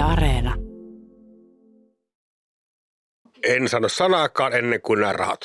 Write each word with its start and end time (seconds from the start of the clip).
Yle 0.00 0.08
Areena. 0.12 0.54
En 3.48 3.68
sano 3.68 3.88
sanaakaan 3.88 4.52
ennen 4.52 4.80
kuin 4.80 5.00
nämä 5.00 5.12
rahat. 5.12 5.40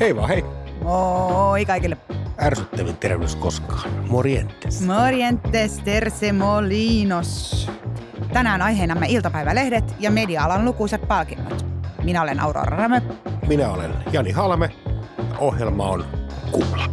Hei 0.00 0.16
vaan 0.16 0.28
hei. 0.28 0.42
Moi 0.82 1.64
kaikille. 1.64 1.96
Ärsyttävin 2.42 2.96
terveys 2.96 3.36
koskaan. 3.36 3.90
Morientes. 4.08 4.80
Morientes 4.80 5.78
terse 5.84 6.32
molinos. 6.32 7.62
Tänään 8.32 8.62
aiheenamme 8.62 9.06
iltapäivälehdet 9.08 9.84
ja 9.98 10.10
media-alan 10.10 10.64
lukuisat 10.64 11.08
palkinnot. 11.08 11.66
Minä 12.02 12.22
olen 12.22 12.40
Aurora 12.40 12.76
Rämö. 12.76 13.00
Minä 13.48 13.70
olen 13.72 13.90
Jani 14.12 14.30
Halme. 14.30 14.70
Ohjelma 15.38 15.88
on 15.88 16.04
Kupla. 16.50 16.88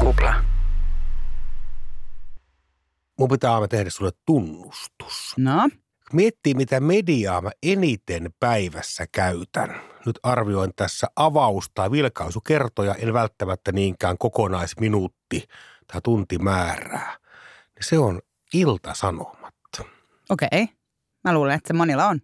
Kupla. 0.00 0.34
Mun 3.18 3.28
pitää 3.28 3.54
aina 3.54 3.68
tehdä 3.68 3.90
sulle 3.90 4.10
tunnustus. 4.26 5.34
No, 5.36 5.68
Miettii, 6.12 6.54
mitä 6.54 6.80
mediaa 6.80 7.40
mä 7.40 7.50
eniten 7.62 8.30
päivässä 8.40 9.06
käytän. 9.12 9.89
Nyt 10.06 10.18
arvioin 10.22 10.72
tässä 10.76 11.06
avaus- 11.16 11.70
tai 11.74 11.90
vilkaisukertoja, 11.90 12.94
en 12.94 13.12
välttämättä 13.12 13.72
niinkään 13.72 14.18
kokonaisminuutti 14.18 15.48
tai 15.92 16.00
tuntimäärää. 16.04 17.16
Niin 17.74 17.84
Se 17.84 17.98
on 17.98 18.20
iltasanomat. 18.54 19.54
okei. 20.30 20.48
Okay. 20.52 20.66
Mä 21.24 21.34
luulen, 21.34 21.54
että 21.54 21.68
se 21.68 21.74
monilla 21.74 22.06
on. 22.06 22.20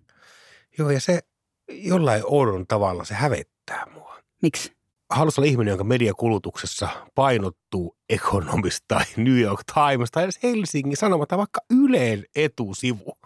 Joo, 0.79 0.91
ja 0.91 1.01
se 1.01 1.21
jollain 1.69 2.23
oudon 2.25 2.67
tavalla 2.67 3.05
se 3.05 3.15
hävettää 3.15 3.87
mua. 3.95 4.17
Miksi? 4.43 4.77
Haluaisin 5.11 5.41
olla 5.41 5.51
ihminen, 5.51 5.71
jonka 5.73 5.85
mediakulutuksessa 5.85 6.89
painottuu 7.15 7.97
Economist 8.09 8.85
tai 8.89 9.05
New 9.17 9.39
York 9.41 9.61
Times 9.75 10.11
tai 10.11 10.23
edes 10.25 10.39
Helsingin 10.43 10.97
Sanomat 10.97 11.29
tai 11.29 11.39
vaikka 11.39 11.61
Yleen 11.71 12.25
etusivu. 12.37 13.19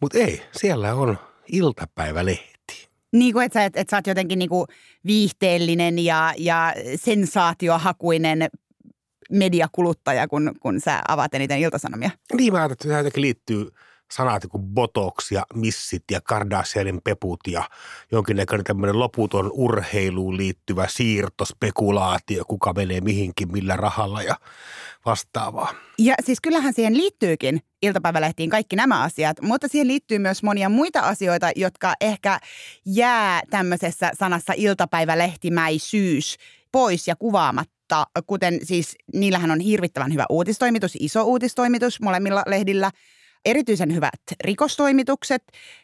Mutta 0.00 0.18
ei, 0.18 0.42
siellä 0.52 0.94
on 0.94 1.18
iltapäivälehti. 1.52 2.53
Niin 3.14 3.32
kuin, 3.32 3.46
että 3.46 3.60
sä, 3.60 3.64
et, 3.64 3.76
et 3.76 3.88
sä 3.88 3.96
oot 3.96 4.06
jotenkin 4.06 4.38
niin 4.38 4.48
kuin 4.48 4.66
viihteellinen 5.06 5.98
ja, 5.98 6.34
ja 6.38 6.74
sensaatiohakuinen 6.96 8.48
mediakuluttaja, 9.30 10.28
kun, 10.28 10.54
kun 10.60 10.80
sä 10.80 11.00
avaat 11.08 11.34
eniten 11.34 11.58
iltasanomia. 11.58 12.10
Niin 12.36 12.52
mä 12.52 12.58
ajattelin, 12.58 12.74
että 12.74 12.88
tähän 12.88 13.00
jotenkin 13.00 13.22
liittyy 13.22 13.70
sanat 14.16 14.42
kuin 14.50 14.62
botox 14.62 15.32
ja 15.32 15.46
missit 15.54 16.04
ja 16.10 16.20
Kardashianin 16.20 17.00
peput 17.04 17.40
ja 17.46 17.68
jonkinnäköinen 18.12 18.64
tämmöinen 18.64 18.98
loputon 18.98 19.50
urheiluun 19.52 20.36
liittyvä 20.36 20.86
siirtospekulaatio, 20.88 22.44
kuka 22.44 22.72
menee 22.72 23.00
mihinkin, 23.00 23.52
millä 23.52 23.76
rahalla 23.76 24.22
ja 24.22 24.36
vastaavaa. 25.06 25.74
Ja 25.98 26.14
siis 26.24 26.40
kyllähän 26.40 26.74
siihen 26.74 26.96
liittyykin 26.96 27.60
iltapäivälehtiin 27.82 28.50
kaikki 28.50 28.76
nämä 28.76 29.02
asiat, 29.02 29.40
mutta 29.40 29.68
siihen 29.68 29.88
liittyy 29.88 30.18
myös 30.18 30.42
monia 30.42 30.68
muita 30.68 31.00
asioita, 31.00 31.50
jotka 31.56 31.94
ehkä 32.00 32.38
jää 32.86 33.42
tämmöisessä 33.50 34.10
sanassa 34.18 34.52
iltapäivälehtimäisyys 34.56 36.36
pois 36.72 37.08
ja 37.08 37.16
kuvaamatta, 37.16 38.06
kuten 38.26 38.58
siis 38.62 38.96
niillähän 39.14 39.50
on 39.50 39.60
hirvittävän 39.60 40.12
hyvä 40.12 40.26
uutistoimitus, 40.30 40.96
iso 41.00 41.24
uutistoimitus 41.24 42.00
molemmilla 42.00 42.42
lehdillä, 42.46 42.90
erityisen 43.44 43.94
hyvät 43.94 44.20
rikostoimitukset. 44.44 45.42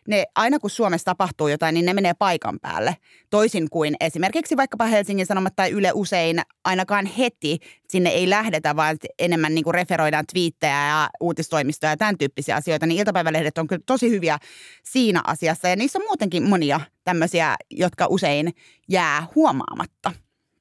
Ne, 0.08 0.24
aina 0.36 0.58
kun 0.58 0.70
Suomessa 0.70 1.04
tapahtuu 1.04 1.48
jotain, 1.48 1.74
niin 1.74 1.86
ne 1.86 1.94
menee 1.94 2.14
paikan 2.14 2.60
päälle. 2.60 2.96
Toisin 3.30 3.70
kuin 3.70 3.96
esimerkiksi 4.00 4.56
vaikkapa 4.56 4.84
Helsingin 4.84 5.26
Sanomat 5.26 5.56
tai 5.56 5.70
Yle 5.70 5.92
usein 5.94 6.40
ainakaan 6.64 7.06
heti 7.06 7.58
sinne 7.88 8.10
ei 8.10 8.30
lähdetä, 8.30 8.76
vaan 8.76 8.96
enemmän 9.18 9.54
niin 9.54 9.64
kuin 9.64 9.74
referoidaan 9.74 10.24
twiittejä 10.32 10.86
ja 10.86 11.10
uutistoimistoja 11.20 11.92
ja 11.92 11.96
tämän 11.96 12.18
tyyppisiä 12.18 12.56
asioita. 12.56 12.86
Niin 12.86 12.98
iltapäivälehdet 12.98 13.58
on 13.58 13.66
kyllä 13.66 13.82
tosi 13.86 14.10
hyviä 14.10 14.38
siinä 14.84 15.20
asiassa 15.26 15.68
ja 15.68 15.76
niissä 15.76 15.98
on 15.98 16.04
muutenkin 16.08 16.48
monia 16.48 16.80
tämmöisiä, 17.04 17.56
jotka 17.70 18.06
usein 18.10 18.52
jää 18.88 19.26
huomaamatta. 19.34 20.12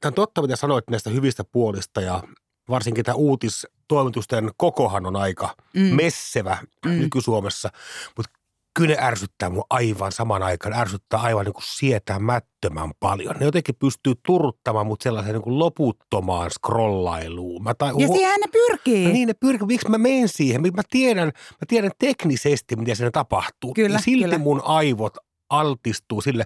Tämä 0.02 0.10
on 0.10 0.14
totta, 0.14 0.42
mitä 0.42 0.56
sanoit 0.56 0.90
näistä 0.90 1.10
hyvistä 1.10 1.44
puolista 1.44 2.02
ja 2.02 2.24
varsinkin 2.70 3.06
tämä 3.06 3.16
uutistoimitusten 3.16 4.52
kokohan 4.58 5.06
on 5.06 5.16
aika 5.16 5.56
mm. 5.74 5.82
messevä 5.82 6.58
mm. 6.86 6.92
nyky-Suomessa, 6.92 7.70
mutta 8.18 8.40
kyllä 8.74 8.96
ne 8.96 9.02
ärsyttää 9.02 9.50
mua 9.50 9.64
aivan 9.70 10.12
saman 10.12 10.44
aikaan, 10.44 10.74
ärsyttää 10.74 11.20
aivan 11.20 11.46
niin 11.46 11.54
kuin 11.54 11.64
sietämättömän 11.68 12.92
paljon. 13.00 13.36
Ne 13.40 13.46
jotenkin 13.46 13.76
pystyy 13.76 14.14
turruttamaan 14.26 14.88
mut 14.88 15.02
sellaiseen 15.02 15.34
niin 15.34 15.44
kuin 15.44 15.60
loputtomaan 15.60 16.52
scrollailuun. 16.52 17.64
Mä 17.64 17.74
tai, 17.74 17.94
Ja 17.98 18.08
siihen 18.08 18.40
ne 18.40 18.48
pyrkii. 18.52 19.08
No 19.08 19.14
niin, 19.14 19.28
ne 19.28 19.34
pyrkii. 19.34 19.68
Miksi 19.68 19.90
mä 19.90 19.98
menen 19.98 20.30
siihen? 20.30 20.62
Mä 20.62 20.82
tiedän, 20.90 21.28
mä 21.28 21.66
tiedän 21.68 21.92
teknisesti, 22.00 22.76
miten 22.76 22.96
se 22.96 23.12
tapahtuu. 23.12 23.74
Kyllä, 23.74 23.96
ja 23.96 24.02
silti 24.02 24.24
kyllä. 24.24 24.38
mun 24.38 24.62
aivot 24.66 25.18
altistuu 25.50 26.22
sille. 26.22 26.46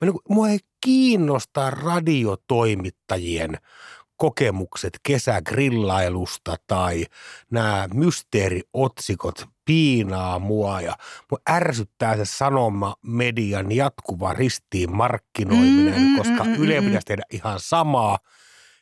Mä 0.00 0.06
niin 0.06 0.12
kuin, 0.12 0.22
mua 0.28 0.48
ei 0.48 0.58
kiinnosta 0.84 1.70
radiotoimittajien 1.70 3.58
kokemukset 4.16 4.98
kesägrillailusta 5.02 6.56
tai 6.66 7.04
nämä 7.50 7.88
mysteeriotsikot 7.94 9.46
piinaa 9.64 10.38
mua 10.38 10.80
ja 10.80 10.96
mua 11.30 11.38
ärsyttää 11.50 12.16
se 12.16 12.24
sanoma 12.24 12.94
median 13.02 13.72
jatkuva 13.72 14.32
ristiin 14.32 14.96
markkinoiminen, 14.96 16.02
Mm, 16.02 16.08
mm, 16.08 16.16
koska 16.16 16.44
mm, 16.44 16.50
mm, 16.50 16.56
Yle 16.62 16.80
mm. 16.80 16.86
pitäisi 16.86 17.06
tehdä 17.06 17.22
ihan 17.32 17.60
samaa 17.60 18.18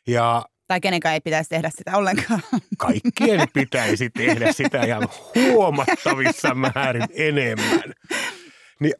ja 0.07 0.45
Tai 0.67 0.81
kenenkään 0.81 1.13
ei 1.13 1.21
pitäisi 1.21 1.49
tehdä 1.49 1.69
sitä 1.77 1.97
ollenkaan. 1.97 2.41
kaikkien 2.77 3.47
pitäisi 3.53 4.09
tehdä 4.09 4.53
sitä 4.53 4.83
ihan 4.83 5.07
huomattavissa 5.35 6.55
määrin 6.55 7.07
enemmän. 7.13 7.93
Niin 8.79 8.93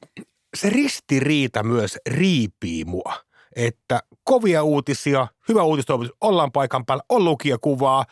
se 0.55 0.69
ristiriita 0.69 1.63
myös 1.63 1.97
riipii 2.09 2.85
mua, 2.85 3.13
että 3.55 3.99
kovia 4.23 4.63
uutisia, 4.63 5.27
hyvä 5.49 5.63
uutistoimitus, 5.63 6.17
ollaan 6.21 6.51
paikan 6.51 6.85
päällä, 6.85 7.03
on 7.09 7.25
lukijakuvaa, 7.25 8.05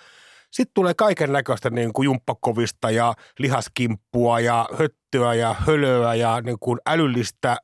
sitten 0.51 0.73
tulee 0.73 0.93
kaiken 0.93 1.31
näköistä 1.31 1.69
niin 1.69 1.93
kuin 1.93 2.05
jumppakovista 2.05 2.91
ja 2.91 3.13
lihaskimppua 3.39 4.39
ja 4.39 4.69
höttöä 4.79 5.33
ja 5.33 5.55
hölöä 5.67 6.15
ja 6.15 6.41
niin 6.41 6.57
kuin 6.59 6.79
älyllistä 6.85 7.57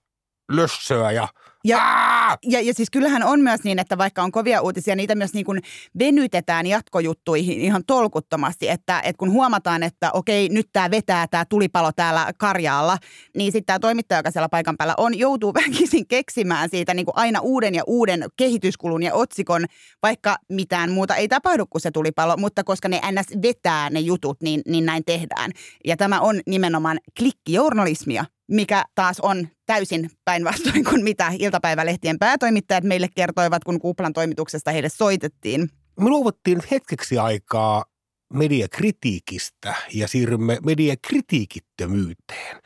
lössöä 0.52 1.12
ja, 1.12 1.28
Ja-! 1.64 2.17
Ja, 2.46 2.62
ja 2.62 2.74
siis 2.74 2.90
kyllähän 2.90 3.24
on 3.24 3.40
myös 3.42 3.64
niin, 3.64 3.80
että 3.80 3.98
vaikka 3.98 4.24
on 4.24 4.32
kovia 4.32 4.62
uutisia, 4.62 4.96
niitä 4.96 5.16
myös 5.16 5.34
niin 5.34 5.46
kuin 5.46 5.62
venytetään 6.00 6.66
jatkojuttuihin 6.66 7.62
ihan 7.62 7.84
tolkuttomasti. 7.88 8.70
Että, 8.70 9.00
että 9.00 9.18
kun 9.18 9.32
huomataan, 9.32 9.84
että 9.84 10.12
okei, 10.12 10.50
nyt 10.50 10.70
tämä 10.74 10.92
vetää 10.92 11.28
tämä 11.28 11.46
tulipalo 11.46 11.92
täällä 11.96 12.32
Karjaalla, 12.38 12.98
niin 13.36 13.52
sitten 13.52 13.66
tämä 13.66 13.80
toimittaja, 13.80 14.20
joka 14.20 14.32
siellä 14.32 14.50
paikan 14.50 14.78
päällä 14.78 14.94
on, 14.98 15.18
joutuu 15.18 15.54
väkisin 15.66 16.08
keksimään 16.08 16.70
siitä 16.70 16.94
niin 16.94 17.06
kuin 17.06 17.18
aina 17.18 17.40
uuden 17.40 17.76
ja 17.76 17.84
uuden 17.88 18.26
kehityskulun 18.38 19.04
ja 19.04 19.14
otsikon, 19.14 19.66
vaikka 20.04 20.38
mitään 20.50 20.92
muuta 20.92 21.16
ei 21.16 21.28
tapahdu 21.28 21.66
kuin 21.66 21.82
se 21.82 21.92
tulipalo, 21.92 22.38
mutta 22.38 22.64
koska 22.64 22.90
ne 22.90 23.02
ns. 23.12 23.42
vetää 23.42 23.90
ne 23.90 24.00
jutut, 24.00 24.42
niin, 24.42 24.62
niin 24.68 24.86
näin 24.86 25.04
tehdään. 25.06 25.52
Ja 25.86 25.98
tämä 25.98 26.20
on 26.20 26.40
nimenomaan 26.48 27.00
klikkijournalismia, 27.18 28.26
mikä 28.48 28.86
taas 28.96 29.20
on 29.20 29.48
täysin 29.66 30.12
päinvastoin 30.26 30.84
kuin 30.84 31.04
mitä 31.04 31.32
iltapäivälehtien 31.40 32.20
päätoimittajat 32.20 32.84
meille 32.84 33.08
kertoivat, 33.16 33.64
kun 33.64 33.80
Kuplan 33.80 34.14
toimituksesta 34.14 34.72
heille 34.72 34.90
soitettiin. 34.90 35.70
me 36.00 36.10
luovuttiin 36.10 36.62
hetkeksi 36.72 37.18
aikaa 37.18 37.86
mediakritiikistä 38.34 39.76
ja 39.94 40.08
siirrymme 40.08 40.58
mediakritiikittömyyteen. 40.66 42.62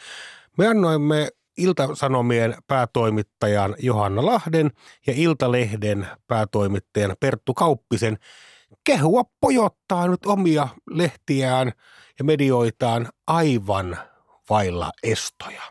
Me 0.58 0.68
annoimme 0.68 1.30
Ilta-Sanomien 1.58 2.56
päätoimittajan 2.68 3.76
Johanna 3.80 4.26
Lahden 4.26 4.72
ja 5.08 5.14
Iltalehden 5.16 6.08
päätoimittajan 6.28 7.16
Perttu 7.20 7.54
Kauppisen 7.54 8.18
kehua 8.84 9.24
pojottaa 9.42 10.08
nyt 10.08 10.26
omia 10.26 10.68
lehtiään 10.90 11.72
ja 12.20 12.26
medioitaan 12.26 13.10
aivan 13.28 13.98
vailla 14.52 14.92
estoja. 15.04 15.62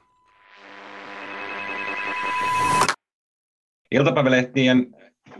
Iltapäivälehtien 3.90 4.86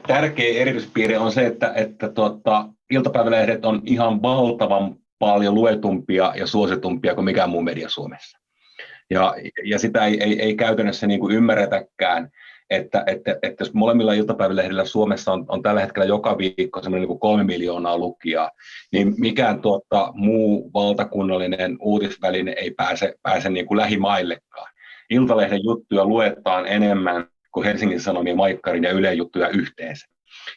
tärkeä 0.07 0.61
erityispiirre 0.61 1.19
on 1.19 1.33
se, 1.33 1.47
että, 1.47 1.73
että 1.75 2.09
tuota, 2.09 2.69
iltapäivälehdet 2.91 3.65
on 3.65 3.83
ihan 3.85 4.23
valtavan 4.23 4.97
paljon 5.19 5.55
luetumpia 5.55 6.33
ja 6.37 6.47
suositumpia 6.47 7.15
kuin 7.15 7.25
mikään 7.25 7.51
muu 7.51 7.63
media 7.63 7.89
Suomessa. 7.89 8.39
Ja, 9.11 9.35
ja 9.65 9.79
sitä 9.79 10.07
ei, 10.07 10.23
ei, 10.23 10.43
ei 10.43 10.57
käytännössä 10.57 11.07
niin 11.07 11.21
kuin 11.21 11.35
ymmärretäkään. 11.35 12.31
Että, 12.71 13.05
että, 13.07 13.39
että 13.43 13.65
jos 13.65 13.75
molemmilla 13.75 14.13
iltapäivälehdillä 14.13 14.85
Suomessa 14.85 15.33
on, 15.33 15.45
on 15.49 15.63
tällä 15.63 15.81
hetkellä 15.81 16.07
joka 16.07 16.39
viikko 16.39 16.83
semmoinen 16.83 17.09
niin 17.09 17.19
kolme 17.19 17.45
miljoonaa 17.45 17.99
lukijaa, 17.99 18.51
niin 18.93 19.15
mikään 19.19 19.61
tuota, 19.61 20.13
muu 20.15 20.71
valtakunnallinen 20.75 21.77
uutisväline 21.81 22.53
ei 22.53 22.71
pääse, 22.71 23.15
pääse 23.23 23.51
niin 23.51 23.67
kuin 23.67 23.79
lähimaillekaan. 23.79 24.71
Iltalehden 25.11 25.65
juttuja 25.65 26.05
luetaan 26.05 26.67
enemmän 26.67 27.27
kuin 27.53 27.67
Helsingin 27.67 28.01
Sanomien, 28.01 28.37
Maikkarin 28.37 28.85
ja 28.85 28.91
Ylen 28.91 29.19
juttuja 29.19 29.49
yhteensä. 29.49 30.07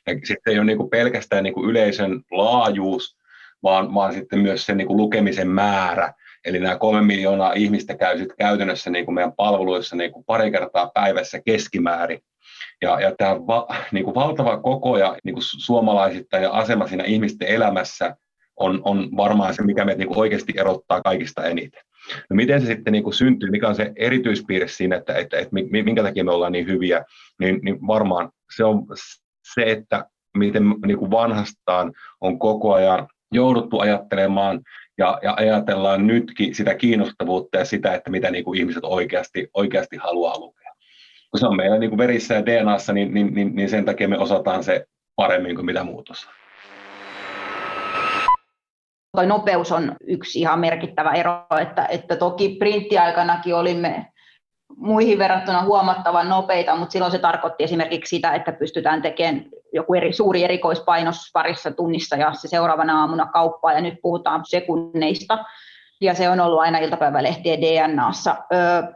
Ja 0.08 0.14
sitten 0.24 0.54
ei 0.54 0.60
ole 0.60 0.66
niin 0.66 0.78
kuin 0.78 0.90
pelkästään 0.90 1.44
niin 1.44 1.54
kuin 1.54 1.70
yleisön 1.70 2.22
laajuus, 2.32 3.18
vaan, 3.64 3.94
vaan 3.94 4.14
sitten 4.14 4.40
myös 4.40 4.66
se 4.66 4.76
niin 4.76 4.88
kuin 4.88 4.98
lukemisen 4.98 5.48
määrä. 5.48 6.14
Eli 6.46 6.60
nämä 6.60 6.78
kolme 6.78 7.02
miljoonaa 7.02 7.54
ihmistä 7.54 7.98
käy 7.98 8.18
sitten 8.18 8.38
käytännössä 8.38 8.90
niin 8.90 9.06
kuin 9.06 9.16
meidän 9.16 9.34
palveluissa 9.34 9.96
niin 9.96 10.12
kuin 10.12 10.26
pari 10.26 10.52
kertaa 10.52 10.92
päivässä 10.94 11.42
keskimäärin. 11.46 12.20
Ja, 12.82 13.02
ja 13.02 13.16
tämä 13.18 13.48
va, 13.48 13.68
niin 13.92 14.06
kuin 14.06 14.16
valtava 14.16 14.58
koko 14.58 14.98
ja 14.98 15.18
niin 15.24 15.36
kuin 15.36 15.44
suomalaisittain 15.44 16.44
ja 16.44 16.52
asema 16.52 16.88
siinä 16.88 17.04
ihmisten 17.04 17.48
elämässä 17.48 18.16
on, 18.58 18.82
on 18.84 19.10
varmaan 19.18 19.54
se, 19.54 19.64
mikä 19.64 19.86
meitä 19.86 20.00
niin 20.00 20.08
kuin 20.08 20.20
oikeasti 20.20 20.54
erottaa 20.58 21.02
kaikista 21.02 21.44
eniten. 21.44 21.82
No 22.30 22.36
miten 22.36 22.62
se 22.62 22.68
sitten 22.68 22.94
niin 22.94 23.04
kuin 23.04 23.14
syntyy, 23.14 23.50
mikä 23.50 23.68
on 23.68 23.76
se 23.76 23.92
erityispiirre 23.96 24.68
siinä, 24.68 24.96
että, 24.96 25.14
että, 25.14 25.38
että 25.38 25.56
minkä 25.84 26.04
takia 26.04 26.24
me 26.24 26.32
ollaan 26.32 26.52
niin 26.52 26.68
hyviä, 26.68 27.06
niin, 27.40 27.60
niin 27.62 27.88
varmaan 27.88 28.30
se 28.56 28.64
on 28.64 28.86
se, 29.54 29.64
että 29.72 30.06
miten 30.38 30.64
niin 30.86 30.98
kuin 30.98 31.12
vanhastaan 31.12 31.94
on 32.22 32.40
koko 32.40 32.74
ajan 32.74 33.08
jouduttu 33.36 33.80
ajattelemaan 33.80 34.62
ja, 34.98 35.20
ja 35.22 35.34
ajatellaan 35.38 36.08
nytkin 36.08 36.56
sitä 36.56 36.76
kiinnostavuutta 36.76 37.58
ja 37.58 37.66
sitä, 37.66 37.94
että 37.94 38.10
mitä 38.10 38.32
niin 38.32 38.44
kuin 38.44 38.60
ihmiset 38.60 38.84
oikeasti, 38.84 39.48
oikeasti 39.54 39.98
haluaa 39.98 40.40
lukea. 40.40 40.74
Kun 41.32 41.40
se 41.40 41.48
on 41.48 41.56
meillä 41.56 41.78
niin 41.78 41.90
kuin 41.90 41.98
verissä 41.98 42.34
ja 42.34 42.46
DNAssa, 42.46 42.94
niin, 42.94 43.14
niin, 43.14 43.34
niin, 43.34 43.56
niin 43.56 43.70
sen 43.70 43.86
takia 43.86 44.08
me 44.08 44.18
osataan 44.18 44.64
se 44.64 44.86
paremmin 45.16 45.56
kuin 45.56 45.66
mitä 45.66 45.84
muut 45.84 46.10
osaa. 46.10 46.34
Toi 49.18 49.28
nopeus 49.28 49.72
on 49.72 49.96
yksi 50.08 50.40
ihan 50.40 50.60
merkittävä 50.60 51.12
ero, 51.12 51.46
että, 51.62 51.86
että 51.86 52.16
toki 52.16 52.56
printtiaikanakin 52.60 53.56
olimme 53.56 54.13
muihin 54.78 55.20
verrattuna 55.20 55.64
huomattavan 55.64 56.30
nopeita, 56.30 56.76
mutta 56.76 56.94
silloin 56.94 57.12
se 57.12 57.20
tarkoitti 57.20 57.64
esimerkiksi 57.64 58.16
sitä, 58.16 58.34
että 58.34 58.52
pystytään 58.52 59.02
tekemään 59.02 59.46
joku 59.74 59.94
eri, 59.94 60.14
suuri 60.14 60.44
erikoispainos 60.44 61.18
parissa 61.34 61.72
tunnissa 61.72 62.16
ja 62.16 62.34
se 62.34 62.48
seuraavana 62.48 63.00
aamuna 63.00 63.26
kauppaa 63.26 63.74
ja 63.74 63.82
nyt 63.82 63.94
puhutaan 64.02 64.42
sekunneista 64.46 65.46
ja 66.02 66.14
se 66.14 66.30
on 66.30 66.40
ollut 66.40 66.60
aina 66.60 66.78
iltapäivälehtien 66.78 67.62
DNAssa. 67.62 68.36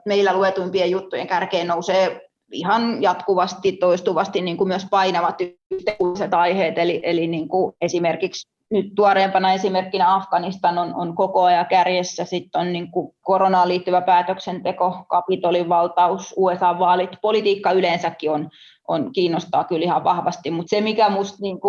Meillä 0.05 0.33
luetuimpien 0.33 0.91
juttujen 0.91 1.27
kärkeen 1.27 1.67
nousee 1.67 2.21
ihan 2.51 3.01
jatkuvasti, 3.01 3.71
toistuvasti 3.71 4.41
niin 4.41 4.57
kuin 4.57 4.67
myös 4.67 4.85
painavat 4.89 5.35
yhteiskunnalliset 5.71 6.33
aiheet, 6.33 6.77
eli, 6.77 6.99
eli 7.03 7.27
niin 7.27 7.47
kuin 7.47 7.75
esimerkiksi 7.81 8.49
nyt 8.71 8.85
tuoreempana 8.95 9.53
esimerkkinä 9.53 10.15
Afganistan 10.15 10.77
on, 10.77 10.95
on 10.95 11.15
koko 11.15 11.43
ajan 11.43 11.65
kärjessä, 11.65 12.25
sitten 12.25 12.61
on 12.61 12.73
niin 12.73 12.91
kuin 12.91 13.11
koronaan 13.21 13.67
liittyvä 13.67 14.01
päätöksenteko, 14.01 15.05
kapitolin 15.09 15.69
valtaus, 15.69 16.33
USA-vaalit, 16.37 17.11
politiikka 17.21 17.71
yleensäkin 17.71 18.31
on, 18.31 18.49
on, 18.87 19.11
kiinnostaa 19.13 19.63
kyllä 19.63 19.83
ihan 19.83 20.03
vahvasti, 20.03 20.51
mutta 20.51 20.69
se 20.69 20.81
mikä 20.81 21.09
minusta 21.09 21.37
niin 21.41 21.59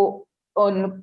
on 0.57 1.03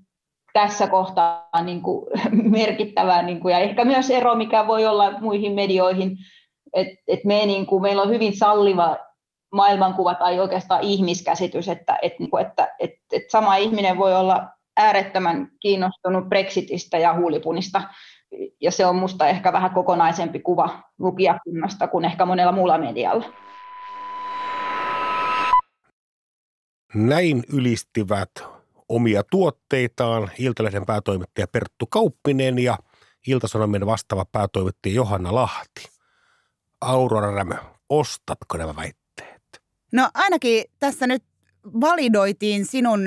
tässä 0.53 0.87
kohtaa 0.87 1.49
niin 1.63 1.81
kuin 1.81 2.05
merkittävää 2.59 3.21
niin 3.21 3.39
kuin, 3.39 3.51
ja 3.51 3.59
ehkä 3.59 3.85
myös 3.85 4.09
ero, 4.09 4.35
mikä 4.35 4.67
voi 4.67 4.85
olla 4.85 5.19
muihin 5.19 5.53
medioihin, 5.53 6.17
että 6.73 6.95
et 7.07 7.23
me, 7.23 7.45
niin 7.45 7.67
meillä 7.81 8.01
on 8.01 8.09
hyvin 8.09 8.37
salliva 8.37 8.97
maailmankuva 9.51 10.15
tai 10.15 10.39
oikeastaan 10.39 10.81
ihmiskäsitys, 10.81 11.69
että, 11.69 11.97
että, 12.01 12.17
niinku, 12.19 12.37
että, 12.37 12.75
että, 12.79 12.97
että 13.11 13.31
sama 13.31 13.55
ihminen 13.55 13.97
voi 13.97 14.15
olla 14.15 14.54
äärettömän 14.77 15.51
kiinnostunut 15.59 16.29
Brexitistä 16.29 16.97
ja 16.97 17.13
huulipunista, 17.13 17.81
ja 18.61 18.71
se 18.71 18.85
on 18.85 18.95
minusta 18.95 19.27
ehkä 19.27 19.53
vähän 19.53 19.71
kokonaisempi 19.71 20.39
kuva 20.39 20.83
lukijakunnasta 20.99 21.87
kuin 21.87 22.05
ehkä 22.05 22.25
monella 22.25 22.51
muulla 22.51 22.77
medialla. 22.77 23.25
Näin 26.93 27.43
ylistivät 27.53 28.31
omia 28.89 29.23
tuotteitaan 29.31 30.31
Iltalehden 30.39 30.85
päätoimittaja 30.85 31.47
Perttu 31.47 31.87
Kauppinen 31.89 32.59
ja 32.59 32.77
Iltasanomien 33.27 33.85
vastaava 33.85 34.25
päätoimittaja 34.31 34.95
Johanna 34.95 35.35
Lahti. 35.35 35.89
Aurora 36.81 37.35
Rämö, 37.35 37.55
ostatko 37.89 38.57
nämä 38.57 38.75
väitteet? 38.75 39.61
No 39.91 40.09
ainakin 40.13 40.63
tässä 40.79 41.07
nyt 41.07 41.23
validoitiin 41.81 42.65
sinun 42.65 43.01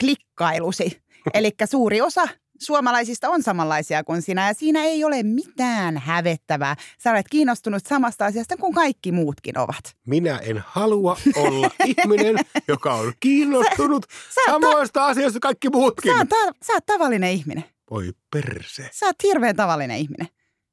klikkailusi. 0.00 1.02
Eli 1.34 1.50
suuri 1.70 2.00
osa 2.00 2.28
suomalaisista 2.60 3.30
on 3.30 3.42
samanlaisia 3.42 4.04
kuin 4.04 4.22
sinä 4.22 4.48
ja 4.48 4.54
siinä 4.54 4.84
ei 4.84 5.04
ole 5.04 5.22
mitään 5.22 5.98
hävettävää. 5.98 6.76
Sä 6.98 7.10
olet 7.10 7.26
kiinnostunut 7.30 7.86
samasta 7.86 8.26
asiasta 8.26 8.56
kuin 8.56 8.74
kaikki 8.74 9.12
muutkin 9.12 9.58
ovat. 9.58 9.96
Minä 10.06 10.38
en 10.38 10.64
halua 10.66 11.16
olla 11.36 11.70
ihminen, 11.86 12.36
joka 12.68 12.94
on 12.94 13.12
kiinnostunut 13.20 14.06
sä, 14.10 14.16
sä 14.34 14.52
samoista 14.52 15.00
ta- 15.00 15.06
asioista 15.06 15.32
kuin 15.32 15.40
kaikki 15.40 15.70
muutkin. 15.70 16.12
Sä, 16.12 16.18
oot 16.18 16.28
ta- 16.28 16.54
sä 16.66 16.72
oot 16.72 16.86
tavallinen 16.86 17.30
ihminen. 17.30 17.64
Voi 17.90 18.12
perse. 18.30 18.88
Sä 18.92 19.06
oot 19.06 19.22
hirveän 19.22 19.56
tavallinen 19.56 19.98
ihminen. 19.98 20.28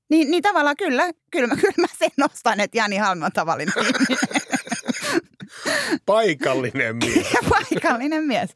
Niin, 0.10 0.32
niin 0.32 0.44
tavallaan 0.44 0.76
kyllä, 0.78 1.04
kyllä, 1.32 1.56
kyllä 1.62 1.74
mä 1.78 1.88
sen 2.00 2.12
nostan, 2.18 2.60
että 2.60 2.78
Jani 2.78 2.98
Halme 2.98 3.26
on 3.26 3.32
tavallinen 3.32 3.74
ihminen. 3.84 4.18
Paikallinen 6.06 6.96
mies. 6.96 7.28
Paikallinen 7.50 8.24
mies. 8.24 8.50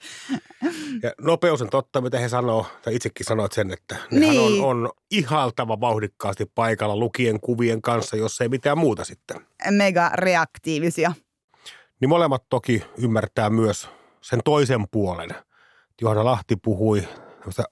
Ja 1.03 1.11
nopeus 1.21 1.61
on 1.61 1.69
totta, 1.69 2.01
mitä 2.01 2.19
he 2.19 2.29
sanoo, 2.29 2.65
tai 2.81 2.95
itsekin 2.95 3.25
sanoit 3.25 3.51
sen, 3.51 3.71
että 3.71 3.95
nehän 4.11 4.35
niin. 4.35 4.63
on, 4.63 4.83
on 4.83 4.91
ihaltava 5.11 5.79
vauhdikkaasti 5.79 6.51
paikalla 6.55 6.95
lukien 6.95 7.39
kuvien 7.39 7.81
kanssa, 7.81 8.15
jos 8.15 8.41
ei 8.41 8.49
mitään 8.49 8.77
muuta 8.77 9.03
sitten. 9.03 9.41
Mega 9.69 10.09
reaktiivisia. 10.13 11.13
Niin 11.99 12.09
molemmat 12.09 12.43
toki 12.49 12.83
ymmärtää 12.97 13.49
myös 13.49 13.89
sen 14.21 14.39
toisen 14.45 14.85
puolen. 14.91 15.29
Johanna 16.01 16.25
Lahti 16.25 16.55
puhui 16.55 17.07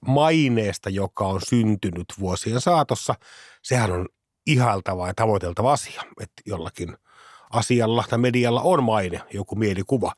maineesta, 0.06 0.90
joka 0.90 1.24
on 1.26 1.40
syntynyt 1.48 2.06
vuosien 2.20 2.60
saatossa. 2.60 3.14
Sehän 3.62 3.90
on 3.92 4.08
ihaltava 4.46 5.06
ja 5.06 5.14
tavoiteltava 5.14 5.72
asia, 5.72 6.02
että 6.20 6.42
jollakin– 6.46 6.96
asialla 7.50 8.04
tai 8.10 8.18
medialla 8.18 8.60
on 8.60 8.82
maine, 8.82 9.20
joku 9.32 9.54
mielikuva. 9.54 10.12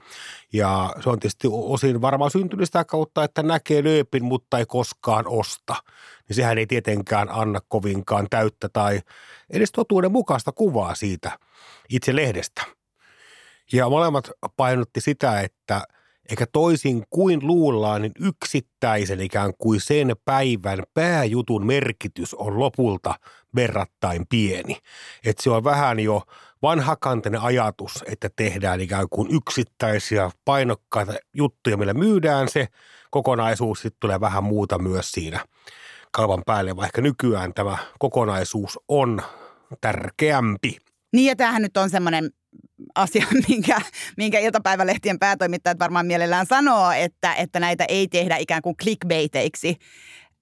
Ja 0.53 0.95
se 1.01 1.11
on 1.11 1.21
tietysti 1.21 1.49
osin 1.51 2.01
varmaan 2.01 2.31
syntynyt 2.31 2.67
sitä 2.67 2.85
kautta, 2.85 3.25
että 3.25 3.43
näkee 3.43 3.85
lööpin, 3.85 4.25
mutta 4.25 4.59
ei 4.59 4.67
koskaan 4.67 5.25
osta. 5.29 5.77
Niin 6.29 6.37
sehän 6.37 6.59
ei 6.59 6.67
tietenkään 6.67 7.29
anna 7.31 7.61
kovinkaan 7.69 8.27
täyttä 8.31 8.69
tai 8.69 9.01
edes 9.51 9.73
totuuden 9.73 10.13
mukaista 10.13 10.53
kuvaa 10.53 10.95
siitä 10.95 11.39
itse 11.89 12.17
lehdestä. 12.17 12.63
Ja 13.73 13.89
molemmat 13.89 14.31
painotti 14.57 15.01
sitä, 15.01 15.41
että 15.41 15.83
eikä 16.31 16.47
toisin 16.53 17.05
kuin 17.11 17.47
luullaan, 17.47 18.03
niin 18.03 18.13
yksittäisen 18.21 19.21
ikään 19.21 19.53
kuin 19.59 19.81
sen 19.81 20.17
päivän 20.25 20.83
pääjutun 20.95 21.67
merkitys 21.67 22.35
on 22.35 22.59
lopulta 22.59 23.15
verrattain 23.55 24.27
pieni. 24.29 24.77
Että 25.25 25.43
se 25.43 25.51
on 25.51 25.65
vähän 25.65 26.01
jo 26.01 26.23
vanhakantinen 26.63 27.41
ajatus, 27.41 28.05
että 28.07 28.31
tehdään 28.37 28.81
ikään 28.81 29.07
kuin 29.11 29.29
yksittäisiä 29.35 30.31
painokkaita 30.45 31.13
juttuja, 31.35 31.77
millä 31.77 31.95
myydään 31.95 32.49
se 32.49 32.67
kokonaisuus, 33.11 33.83
sitten 33.83 34.01
tulee 34.01 34.21
vähän 34.21 34.45
muuta 34.45 34.79
myös 34.79 35.13
siinä 35.13 35.45
kalvan 36.11 36.43
päälle, 36.47 36.77
vaikka 36.77 37.01
nykyään 37.01 37.55
tämä 37.55 37.79
kokonaisuus 37.99 38.79
on 38.89 39.23
tärkeämpi. 39.81 40.77
Niin 41.13 41.29
ja 41.29 41.37
tämähän 41.37 41.63
nyt 41.63 41.77
on 41.77 41.91
semmoinen 41.91 42.31
asia, 42.95 43.27
minkä, 43.49 43.81
minkä 44.17 44.39
iltapäivälehtien 44.39 45.19
päätoimittajat 45.19 45.79
varmaan 45.79 46.07
mielellään 46.07 46.47
sanoo, 46.47 46.91
että, 46.91 47.35
että 47.35 47.61
näitä 47.61 47.85
ei 47.89 48.09
tehdä 48.09 48.37
ikään 48.37 48.63
kuin 48.63 48.77
clickbaiteiksi, 48.77 49.77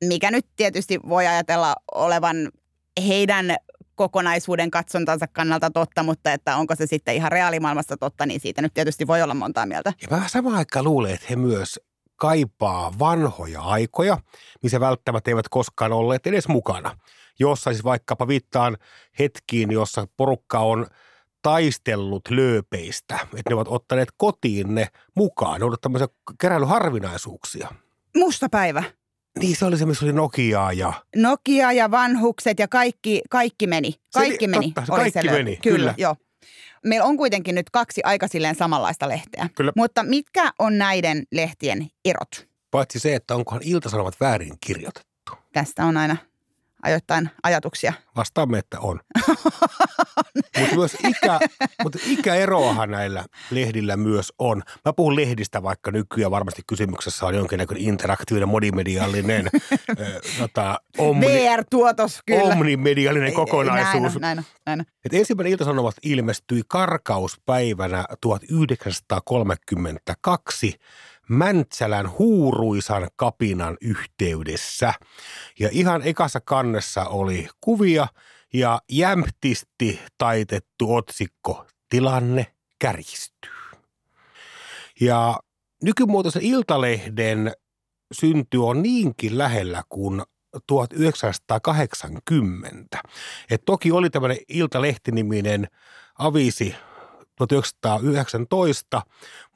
mikä 0.04 0.30
nyt 0.30 0.46
tietysti 0.56 1.00
voi 1.08 1.26
ajatella 1.26 1.74
olevan 1.94 2.36
heidän 3.06 3.56
kokonaisuuden 4.00 4.71
katsontansa 4.71 5.26
kannalta 5.26 5.71
totta, 5.71 6.02
mutta 6.02 6.33
että 6.33 6.57
onko 6.57 6.75
se 6.75 6.87
sitten 6.87 7.14
ihan 7.14 7.33
reaalimaailmassa 7.33 7.97
totta, 7.97 8.26
niin 8.26 8.40
siitä 8.40 8.62
nyt 8.62 8.75
tietysti 8.75 9.07
voi 9.07 9.23
olla 9.23 9.35
montaa 9.35 9.66
mieltä. 9.66 9.92
Ja 10.02 10.16
mä 10.16 10.28
samaan 10.28 10.57
aikaan 10.57 10.85
luulen, 10.85 11.14
että 11.14 11.26
he 11.30 11.37
myös 11.37 11.80
kaipaa 12.16 12.92
vanhoja 12.99 13.62
aikoja, 13.62 14.19
missä 14.62 14.80
välttämättä 14.80 15.30
eivät 15.30 15.49
koskaan 15.49 15.92
olleet 15.92 16.26
edes 16.26 16.49
mukana. 16.49 16.97
Jossa 17.38 17.71
siis 17.73 17.85
vaikkapa 17.85 18.28
viittaan 18.28 18.76
hetkiin, 19.19 19.71
jossa 19.71 20.07
porukka 20.16 20.59
on 20.59 20.87
taistellut 21.42 22.28
lööpeistä, 22.30 23.14
että 23.14 23.50
ne 23.50 23.54
ovat 23.54 23.69
ottaneet 23.69 24.09
kotiin 24.16 24.75
ne 24.75 24.88
mukaan. 25.16 25.61
Ne 25.61 25.66
ovat 25.66 25.80
tämmöisiä 25.80 26.09
keräilyharvinaisuuksia. 26.40 27.69
Musta 28.16 28.49
päivä. 28.49 28.83
Niin 29.40 29.56
se 29.56 29.64
oli 29.64 29.78
se, 29.78 29.87
missä 29.87 30.04
oli 30.04 30.12
Nokia 30.12 30.73
ja... 30.73 30.92
Nokia 31.16 31.73
ja 31.73 31.90
vanhukset 31.90 32.59
ja 32.59 32.68
kaikki, 32.68 33.23
kaikki 33.30 33.66
meni. 33.66 33.94
Kaikki 34.14 34.44
se 34.44 34.50
meni. 34.50 34.66
Totta, 34.66 34.80
se 34.80 34.92
kaikki 34.92 35.28
se 35.28 35.30
meni, 35.30 35.56
kyllä. 35.56 35.78
kyllä. 35.78 35.94
Joo. 35.99 36.16
Meillä 36.85 37.06
on 37.06 37.16
kuitenkin 37.16 37.54
nyt 37.54 37.70
kaksi 37.70 38.00
aika 38.04 38.28
silleen 38.28 38.54
samanlaista 38.54 39.09
lehteä. 39.09 39.49
Kyllä. 39.54 39.73
Mutta 39.76 40.02
mitkä 40.02 40.52
on 40.59 40.78
näiden 40.78 41.23
lehtien 41.32 41.88
erot? 42.04 42.49
Paitsi 42.70 42.99
se, 42.99 43.14
että 43.14 43.35
onkohan 43.35 43.62
iltasanomat 43.64 44.20
väärin 44.20 44.54
kirjoitettu. 44.66 45.32
Tästä 45.52 45.85
on 45.85 45.97
aina 45.97 46.16
ajoittain 46.82 47.30
ajatuksia. 47.42 47.92
Vastaamme, 48.16 48.58
että 48.58 48.80
on. 48.80 49.00
mutta 50.60 50.76
myös 50.76 50.96
ikä, 51.08 51.40
mutta 51.82 51.99
ikäeroahan 52.06 52.90
näillä 52.90 53.25
lehdillä 53.50 53.96
myös 53.96 54.32
on. 54.38 54.62
Mä 54.84 54.92
puhun 54.92 55.16
lehdistä, 55.16 55.62
vaikka 55.62 55.90
nykyään 55.90 56.30
varmasti 56.30 56.62
kysymyksessä 56.66 57.26
on 57.26 57.34
jonkinnäköinen 57.34 57.88
interaktiivinen, 57.88 58.49
monimediallinen, 58.49 59.50
tota, 60.38 60.80
omni, 60.99 61.26
VR-tuotos, 61.26 62.20
kyllä. 62.26 62.42
omnimediallinen 62.42 63.32
kokonaisuus. 63.32 63.92
Näin 63.92 64.16
on, 64.16 64.20
näin 64.20 64.38
on, 64.38 64.44
näin 64.66 64.80
on. 64.80 64.87
Et 65.04 65.14
ensimmäinen 65.14 65.52
iltasanomat 65.52 65.96
ilmestyi 66.02 66.62
karkauspäivänä 66.68 68.04
1932 68.20 70.80
Mäntsälän 71.30 72.18
huuruisan 72.18 73.08
kapinan 73.16 73.76
yhteydessä. 73.80 74.94
Ja 75.58 75.68
ihan 75.72 76.02
ekassa 76.02 76.40
kannessa 76.40 77.04
oli 77.04 77.49
kuvia 77.60 78.06
ja 78.52 78.80
jämptisti 78.90 80.00
taitettu 80.18 80.94
otsikko 80.94 81.66
Tilanne 81.88 82.46
kärjistyy. 82.78 83.50
Ja 85.00 85.40
nykymuotoisen 85.82 86.42
Iltalehden 86.42 87.52
synty 88.12 88.56
on 88.56 88.82
niinkin 88.82 89.38
lähellä 89.38 89.82
kuin 89.88 90.22
1980. 90.66 92.99
Et 93.50 93.62
toki 93.64 93.92
oli 93.92 94.10
tämmöinen 94.10 94.38
Iltalehti-niminen 94.49 95.68
avisi 96.18 96.75
1919, 97.47 99.02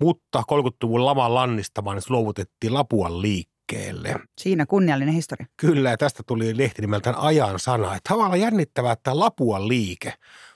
mutta 0.00 0.42
30-luvun 0.52 1.04
laman 1.04 1.34
lannistamaan 1.34 2.02
se 2.02 2.10
luovutettiin 2.10 2.74
Lapuan 2.74 3.22
liikkeelle. 3.22 4.16
Siinä 4.38 4.66
kunniallinen 4.66 5.14
historia. 5.14 5.46
Kyllä, 5.56 5.90
ja 5.90 5.96
tästä 5.96 6.22
tuli 6.26 6.58
lehti 6.58 6.82
nimeltään 6.82 7.16
Ajan 7.16 7.58
sana. 7.58 7.86
Että 7.86 8.08
tavallaan 8.08 8.40
jännittävää, 8.40 8.92
että 8.92 9.18
Lapuan 9.18 9.68
liike, 9.68 10.12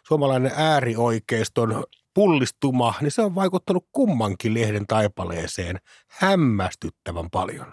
suomalainen 0.07 0.53
äärioikeiston 0.57 1.85
pullistuma, 2.15 2.95
niin 3.01 3.11
se 3.11 3.23
on 3.23 3.35
vaikuttanut 3.35 3.87
kummankin 3.93 4.55
lehden 4.55 4.87
taipaleeseen 4.87 5.79
hämmästyttävän 6.09 7.31
paljon. 7.31 7.73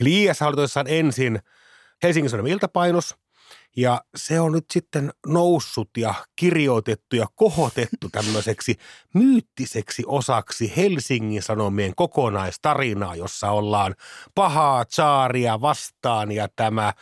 Eli 0.00 0.24
IS 0.24 0.42
oli 0.42 0.56
tosissaan 0.56 0.86
ensin 0.88 1.38
Helsingin 2.02 2.30
Sanomien 2.30 2.52
iltapainos, 2.52 3.16
ja 3.76 4.00
se 4.16 4.40
on 4.40 4.52
nyt 4.52 4.64
sitten 4.70 5.12
noussut 5.26 5.90
ja 5.96 6.14
kirjoitettu 6.36 7.16
ja 7.16 7.26
kohotettu 7.34 8.08
tämmöiseksi 8.12 8.76
myyttiseksi 9.14 10.02
osaksi 10.06 10.72
Helsingin 10.76 11.42
Sanomien 11.42 11.92
kokonaistarinaa, 11.96 13.16
jossa 13.16 13.50
ollaan 13.50 13.94
pahaa 14.34 14.84
tsaaria 14.84 15.60
vastaan 15.60 16.32
ja 16.32 16.48
tämä 16.56 16.92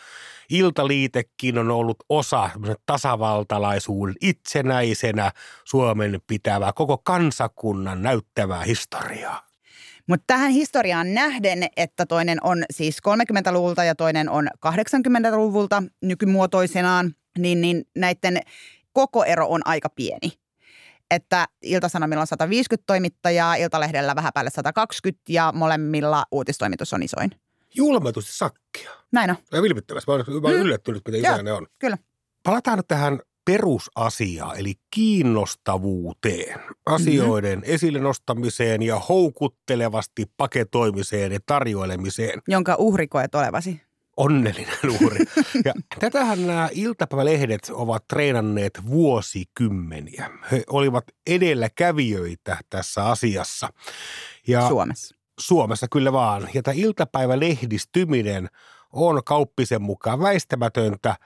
iltaliitekin 0.51 1.59
on 1.59 1.71
ollut 1.71 1.97
osa 2.09 2.51
tasavaltalaisuuden 2.87 4.15
itsenäisenä 4.21 5.33
Suomen 5.65 6.21
pitävää 6.27 6.73
koko 6.73 6.99
kansakunnan 6.99 8.03
näyttävää 8.03 8.63
historiaa. 8.63 9.54
Mutta 10.09 10.25
tähän 10.27 10.51
historiaan 10.51 11.15
nähden, 11.15 11.69
että 11.77 12.07
toinen 12.07 12.39
on 12.43 12.65
siis 12.71 12.99
30-luvulta 13.09 13.85
ja 13.85 13.95
toinen 13.95 14.31
on 14.31 14.49
80-luvulta 14.67 15.83
nykymuotoisenaan, 16.03 17.15
niin, 17.39 17.61
niin 17.61 17.85
näiden 17.97 18.41
koko 18.93 19.25
ero 19.25 19.47
on 19.49 19.61
aika 19.65 19.89
pieni. 19.89 20.33
Että 21.11 21.49
Ilta-Sanomilla 21.63 22.21
on 22.21 22.27
150 22.27 22.87
toimittajaa, 22.87 23.55
Iltalehdellä 23.55 24.17
vähän 24.17 24.33
päälle 24.35 24.51
120 24.51 25.23
ja 25.29 25.53
molemmilla 25.55 26.25
uutistoimitus 26.31 26.93
on 26.93 27.03
isoin. 27.03 27.31
Julmetusti 27.75 28.33
sakkia. 28.33 28.91
Näin 29.13 29.31
on. 29.31 29.37
Ja 29.53 29.63
vilpittävästi. 29.63 30.11
Mä 30.11 30.15
olen 30.15 30.27
mm. 30.27 30.63
yllättynyt, 30.63 31.03
miten 31.07 31.21
isoja 31.21 31.43
ne 31.43 31.53
on. 31.53 31.67
Kyllä. 31.79 31.99
Palataan 32.43 32.79
nyt 32.79 32.89
tähän 32.89 33.21
perusasiaa, 33.45 34.55
eli 34.55 34.75
kiinnostavuuteen, 34.91 36.61
asioiden 36.87 37.59
mm-hmm. 37.59 37.75
esille 37.75 37.99
nostamiseen 37.99 38.83
ja 38.83 38.99
houkuttelevasti 38.99 40.27
paketoimiseen 40.37 41.33
ja 41.33 41.39
tarjoilemiseen. 41.47 42.43
Jonka 42.49 42.75
uhri 42.79 43.09
koet 43.09 43.35
olevasi. 43.35 43.83
Onnellinen 44.17 44.79
uhri. 45.03 45.25
ja 45.65 45.75
tätähän 46.01 46.47
nämä 46.47 46.69
iltapäivälehdet 46.73 47.71
ovat 47.73 48.05
treenanneet 48.09 48.81
vuosikymmeniä. 48.87 50.31
He 50.53 50.63
olivat 50.71 51.05
edelläkävijöitä 51.27 52.59
tässä 52.71 53.05
asiassa. 53.05 53.69
Ja 54.47 54.69
Suomessa. 54.69 55.17
Suomessa 55.41 55.87
kyllä 55.91 56.13
vaan. 56.13 56.49
Ja 56.55 56.63
tämä 56.63 56.75
iltapäivälehdistyminen 56.77 58.49
on 58.93 59.25
kauppisen 59.25 59.83
mukaan 59.83 60.21
väistämätöntä, 60.21 61.17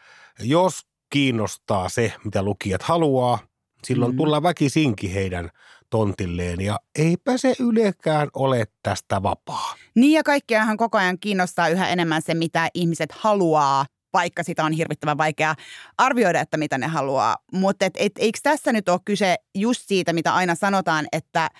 jos 0.41 0.89
kiinnostaa 1.11 1.89
se, 1.89 2.13
mitä 2.25 2.43
lukijat 2.43 2.83
haluaa. 2.83 3.39
Silloin 3.85 4.13
mm. 4.13 4.17
tullaan 4.17 4.43
väkisinkin 4.43 5.11
heidän 5.11 5.51
tontilleen 5.91 6.61
ja 6.61 6.79
eipä 6.99 7.37
se 7.37 7.55
ylekään 7.61 8.29
ole 8.35 8.65
tästä 8.83 9.23
vapaa. 9.23 9.75
Niin 9.95 10.13
ja 10.13 10.23
kaikkiahan 10.23 10.77
koko 10.77 10.99
ajan 10.99 11.19
kiinnostaa 11.19 11.69
yhä 11.69 11.89
enemmän 11.89 12.23
se, 12.23 12.35
mitä 12.35 12.69
ihmiset 12.75 13.13
haluaa, 13.13 13.87
vaikka 14.13 14.43
sitä 14.43 14.65
on 14.65 14.73
hirvittävän 14.73 15.19
vaikea 15.19 15.55
arvioida, 15.99 16.41
että 16.41 16.57
mitä 16.57 16.79
ne 16.79 16.87
haluaa. 16.87 17.37
Mutta 17.53 17.87
et, 17.87 17.95
et, 17.97 18.13
eikö 18.19 18.39
tässä 18.43 18.73
nyt 18.73 18.89
ole 18.89 19.01
kyse 19.05 19.37
just 19.55 19.83
siitä, 19.87 20.13
mitä 20.13 20.35
aina 20.35 20.55
sanotaan, 20.55 21.07
että 21.13 21.51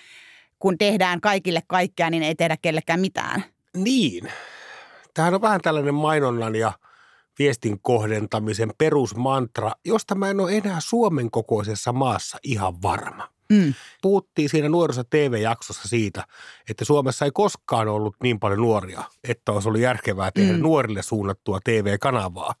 kun 0.59 0.77
tehdään 0.77 1.21
kaikille 1.21 1.61
kaikkea, 1.67 2.09
niin 2.09 2.23
ei 2.23 2.35
tehdä 2.35 2.57
kellekään 2.61 2.99
mitään? 2.99 3.43
Niin. 3.77 4.31
Tämähän 5.13 5.33
on 5.33 5.41
vähän 5.41 5.61
tällainen 5.61 5.95
mainonnan 5.95 6.55
ja– 6.55 6.73
viestin 7.39 7.79
kohdentamisen 7.81 8.73
perusmantra, 8.77 9.71
josta 9.85 10.15
mä 10.15 10.29
en 10.29 10.39
ole 10.39 10.57
enää 10.57 10.79
Suomen 10.79 11.31
kokoisessa 11.31 11.93
maassa 11.93 12.37
ihan 12.43 12.81
varma. 12.81 13.29
Mm. 13.49 13.73
Puhuttiin 14.01 14.49
siinä 14.49 14.69
nuorissa 14.69 15.03
TV-jaksossa 15.09 15.87
siitä, 15.87 16.23
että 16.69 16.85
Suomessa 16.85 17.25
ei 17.25 17.31
koskaan 17.33 17.87
ollut 17.87 18.15
niin 18.23 18.39
paljon 18.39 18.59
nuoria, 18.59 19.03
että 19.27 19.51
olisi 19.51 19.67
ollut 19.67 19.81
järkevää 19.81 20.31
tehdä 20.31 20.53
mm. 20.53 20.59
nuorille 20.59 21.01
suunnattua 21.01 21.59
TV-kanavaa. 21.63 22.53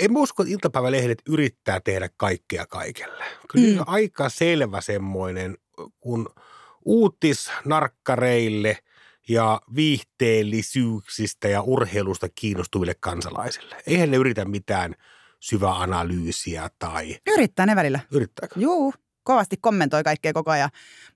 En 0.00 0.16
usko, 0.16 0.42
että 0.42 0.52
iltapäivälehdet 0.52 1.22
yrittää 1.28 1.80
tehdä 1.80 2.08
kaikkea 2.16 2.66
kaikelle. 2.66 3.24
Kyllä 3.48 3.80
mm. 3.80 3.84
aika 3.86 4.28
selvä 4.28 4.80
semmoinen, 4.80 5.56
kun 6.00 6.28
uutisnarkkareille– 6.84 8.78
ja 9.28 9.60
viihteellisyyksistä 9.74 11.48
ja 11.48 11.62
urheilusta 11.62 12.28
kiinnostuville 12.34 12.94
kansalaisille. 13.00 13.76
Eihän 13.86 14.10
ne 14.10 14.16
yritä 14.16 14.44
mitään 14.44 14.94
syvää 15.40 15.74
analyysiä 15.74 16.70
tai... 16.78 17.16
Yrittää 17.34 17.66
ne 17.66 17.76
välillä. 17.76 18.00
Yrittääkö? 18.12 18.60
Joo, 18.60 18.92
kovasti 19.22 19.56
kommentoi 19.60 20.04
kaikkea 20.04 20.32
koko 20.32 20.50
ajan. 20.50 20.70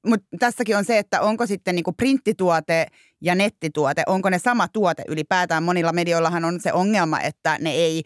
Mutta 0.06 0.26
tässäkin 0.38 0.76
on 0.76 0.84
se, 0.84 0.98
että 0.98 1.20
onko 1.20 1.46
sitten 1.46 1.74
niinku 1.74 1.92
printtituote 1.92 2.86
ja 3.20 3.34
nettituote, 3.34 4.02
onko 4.06 4.30
ne 4.30 4.38
sama 4.38 4.68
tuote 4.68 5.02
ylipäätään. 5.08 5.62
Monilla 5.62 5.92
medioillahan 5.92 6.44
on 6.44 6.60
se 6.60 6.72
ongelma, 6.72 7.20
että 7.20 7.58
ne 7.60 7.70
ei 7.70 8.02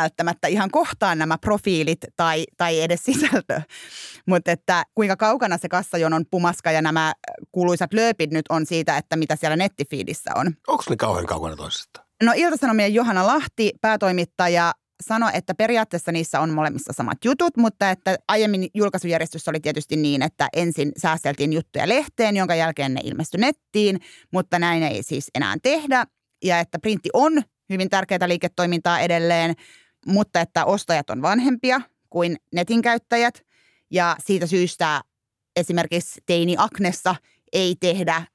välttämättä 0.00 0.48
ihan 0.48 0.70
kohtaa 0.70 1.14
nämä 1.14 1.38
profiilit 1.38 1.98
tai, 2.16 2.44
tai 2.56 2.80
edes 2.80 3.00
sisältö. 3.04 3.60
Mutta 4.26 4.52
että 4.52 4.84
kuinka 4.94 5.16
kaukana 5.16 5.58
se 5.58 5.68
kassajonon 5.68 6.24
pumaska 6.30 6.70
ja 6.70 6.82
nämä 6.82 7.12
kuuluisat 7.52 7.92
lööpit 7.92 8.30
nyt 8.30 8.44
on 8.48 8.66
siitä, 8.66 8.96
että 8.96 9.16
mitä 9.16 9.36
siellä 9.36 9.56
nettifiidissä 9.56 10.30
on. 10.34 10.46
Onko 10.66 10.84
ne 10.90 10.96
kauhean 10.96 11.26
kaukana 11.26 11.56
toisesta? 11.56 12.04
No 12.22 12.32
Ilta-Sanomien 12.36 12.94
Johanna 12.94 13.26
Lahti, 13.26 13.72
päätoimittaja, 13.80 14.72
sanoi, 15.02 15.30
että 15.34 15.54
periaatteessa 15.54 16.12
niissä 16.12 16.40
on 16.40 16.50
molemmissa 16.50 16.92
samat 16.92 17.24
jutut, 17.24 17.56
mutta 17.56 17.90
että 17.90 18.16
aiemmin 18.28 18.68
julkaisujärjestys 18.74 19.48
oli 19.48 19.60
tietysti 19.60 19.96
niin, 19.96 20.22
että 20.22 20.48
ensin 20.52 20.92
säästeltiin 20.96 21.52
juttuja 21.52 21.88
lehteen, 21.88 22.36
jonka 22.36 22.54
jälkeen 22.54 22.94
ne 22.94 23.00
ilmestyi 23.04 23.40
nettiin, 23.40 24.00
mutta 24.32 24.58
näin 24.58 24.82
ei 24.82 25.02
siis 25.02 25.30
enää 25.34 25.56
tehdä. 25.62 26.06
Ja 26.44 26.60
että 26.60 26.78
printti 26.78 27.08
on 27.12 27.42
hyvin 27.72 27.90
tärkeää 27.90 28.28
liiketoimintaa 28.28 29.00
edelleen, 29.00 29.54
mutta 30.06 30.40
että 30.40 30.64
ostajat 30.64 31.10
on 31.10 31.22
vanhempia 31.22 31.80
kuin 32.10 32.36
netin 32.54 32.82
käyttäjät. 32.82 33.42
Ja 33.90 34.16
siitä 34.24 34.46
syystä 34.46 35.02
esimerkiksi 35.56 36.20
Teini 36.26 36.54
Aknessa 36.58 37.16
ei 37.52 37.76
tehdä 37.80 38.26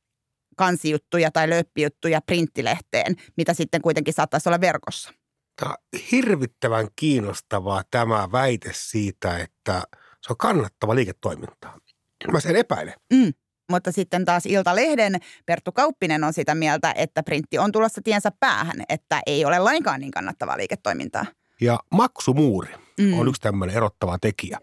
kansijuttuja 0.57 1.31
tai 1.31 1.49
löppijuttuja 1.49 2.21
printtilehteen, 2.21 3.15
mitä 3.37 3.53
sitten 3.53 3.81
kuitenkin 3.81 4.13
saattaisi 4.13 4.49
olla 4.49 4.61
verkossa. 4.61 5.13
Tämä 5.55 5.71
on 5.71 5.99
hirvittävän 6.11 6.87
kiinnostavaa 6.95 7.83
tämä 7.91 8.31
väite 8.31 8.71
siitä, 8.73 9.37
että 9.37 9.83
se 9.93 10.33
on 10.33 10.37
kannattava 10.37 10.95
liiketoiminta. 10.95 11.79
Mä 12.31 12.39
sen 12.39 12.55
epäilen. 12.55 12.93
Mm. 13.13 13.33
Mutta 13.71 13.91
sitten 13.91 14.25
taas 14.25 14.45
Iltalehden 14.45 15.15
Perttu 15.45 15.71
Kauppinen 15.71 16.23
on 16.23 16.33
sitä 16.33 16.55
mieltä, 16.55 16.93
että 16.97 17.23
printti 17.23 17.57
on 17.57 17.71
tulossa 17.71 18.01
tiensä 18.03 18.31
päähän, 18.39 18.83
että 18.89 19.21
ei 19.25 19.45
ole 19.45 19.59
lainkaan 19.59 19.99
niin 19.99 20.11
kannattavaa 20.11 20.57
liiketoimintaa. 20.57 21.25
Ja 21.63 21.79
maksumuuri 21.89 22.73
mm. 23.01 23.19
on 23.19 23.27
yksi 23.27 23.41
tämmöinen 23.41 23.75
erottava 23.75 24.17
tekijä. 24.19 24.59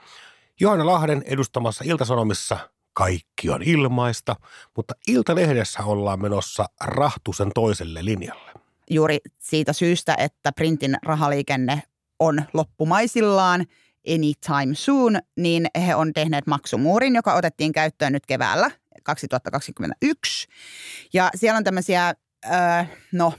Johanna 0.61 0.87
Lahden 0.87 1.23
edustamassa 1.27 1.85
Iltasanomissa 1.87 2.59
kaikki 2.93 3.51
on 3.51 3.63
ilmaista, 3.63 4.37
mutta 4.77 4.95
Iltalehdessä 5.09 5.85
ollaan 5.85 6.23
menossa 6.23 6.67
rahtusen 6.81 7.51
toiselle 7.55 8.05
linjalle. 8.05 8.53
Juuri 8.91 9.19
siitä 9.39 9.73
syystä, 9.73 10.15
että 10.19 10.53
printin 10.53 10.97
rahaliikenne 11.03 11.83
on 12.19 12.43
loppumaisillaan 12.53 13.67
anytime 14.09 14.75
soon, 14.75 15.19
niin 15.37 15.67
he 15.87 15.95
on 15.95 16.13
tehneet 16.13 16.47
maksumuurin, 16.47 17.15
joka 17.15 17.35
otettiin 17.35 17.73
käyttöön 17.73 18.13
nyt 18.13 18.27
keväällä 18.27 18.71
2021. 19.03 20.49
Ja 21.13 21.31
siellä 21.35 21.59
on 21.59 21.65
tämmöisiä, 21.65 22.15
öö, 22.47 22.85
no, 23.13 23.33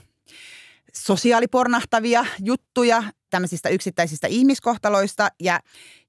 sosiaalipornahtavia 0.92 2.26
juttuja 2.44 3.02
tämmöisistä 3.32 3.68
yksittäisistä 3.68 4.26
ihmiskohtaloista 4.26 5.28
ja 5.40 5.60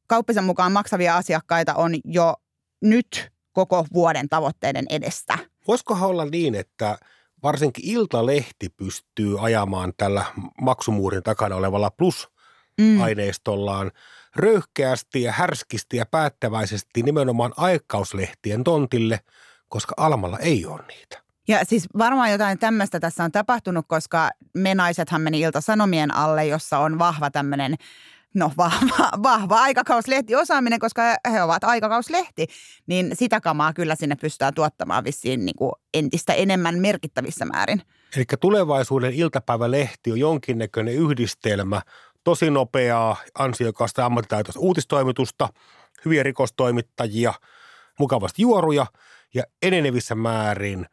kauppisen 0.08 0.44
mukaan 0.44 0.72
maksavia 0.72 1.18
asiakkaita 1.18 1.74
on 1.74 1.96
jo 2.06 2.34
nyt 2.82 3.32
koko 3.54 3.86
vuoden 3.94 4.30
tavoitteiden 4.30 4.86
edestä. 4.90 5.38
Voisikohan 5.68 6.10
olla 6.10 6.26
niin, 6.26 6.56
että 6.56 6.98
varsinkin 7.44 7.86
Iltalehti 7.86 8.70
pystyy 8.70 9.46
ajamaan 9.46 9.94
tällä 9.98 10.26
maksumuurin 10.62 11.24
takana 11.24 11.56
olevalla 11.56 11.92
plus-aineistollaan 11.92 13.88
mm. 13.88 13.92
röyhkeästi 14.36 15.22
ja 15.22 15.32
härskisti 15.32 15.98
ja 15.98 16.06
päättäväisesti 16.06 17.04
nimenomaan 17.04 17.54
aikauslehtien 17.58 18.64
tontille, 18.64 19.20
koska 19.70 19.94
Almalla 19.98 20.40
ei 20.40 20.66
ole 20.66 20.82
niitä. 20.88 21.23
Ja 21.48 21.66
siis 21.66 21.88
varmaan 21.98 22.32
jotain 22.32 22.60
tämmöistä 22.60 23.00
tässä 23.00 23.24
on 23.24 23.32
tapahtunut, 23.32 23.86
koska 23.88 24.30
me 24.54 24.76
naisethan 24.76 25.22
meni 25.22 25.40
Ilta-Sanomien 25.40 26.16
alle, 26.16 26.46
jossa 26.46 26.80
on 26.80 27.00
vahva 27.00 27.32
tämmöinen 27.32 27.76
no 28.34 28.52
vahva, 28.58 29.10
vahva 29.24 29.62
aikakauslehti 29.62 30.36
osaaminen, 30.36 30.80
koska 30.80 31.02
he 31.32 31.44
ovat 31.44 31.64
aikakauslehti, 31.64 32.48
niin 32.88 33.12
sitä 33.14 33.42
kamaa 33.42 33.74
kyllä 33.74 33.96
sinne 33.96 34.16
pystytään 34.16 34.54
tuottamaan 34.54 35.04
vissiin 35.04 35.46
niin 35.46 35.56
kuin 35.56 35.72
entistä 35.94 36.34
enemmän 36.34 36.80
merkittävissä 36.80 37.46
määrin. 37.46 37.82
Eli 38.16 38.26
tulevaisuuden 38.40 39.14
iltapäivälehti 39.14 40.12
on 40.12 40.20
jonkinnäköinen 40.20 40.94
yhdistelmä, 40.94 41.82
tosi 42.24 42.50
nopeaa, 42.50 43.16
ansiokasta 43.40 44.06
ammattitaitoista 44.06 44.60
uutistoimitusta, 44.60 45.50
hyviä 46.06 46.24
rikostoimittajia, 46.24 47.34
mukavasti 48.00 48.42
juoruja 48.42 48.86
ja 49.34 49.44
enenevissä 49.62 50.16
määrin 50.16 50.86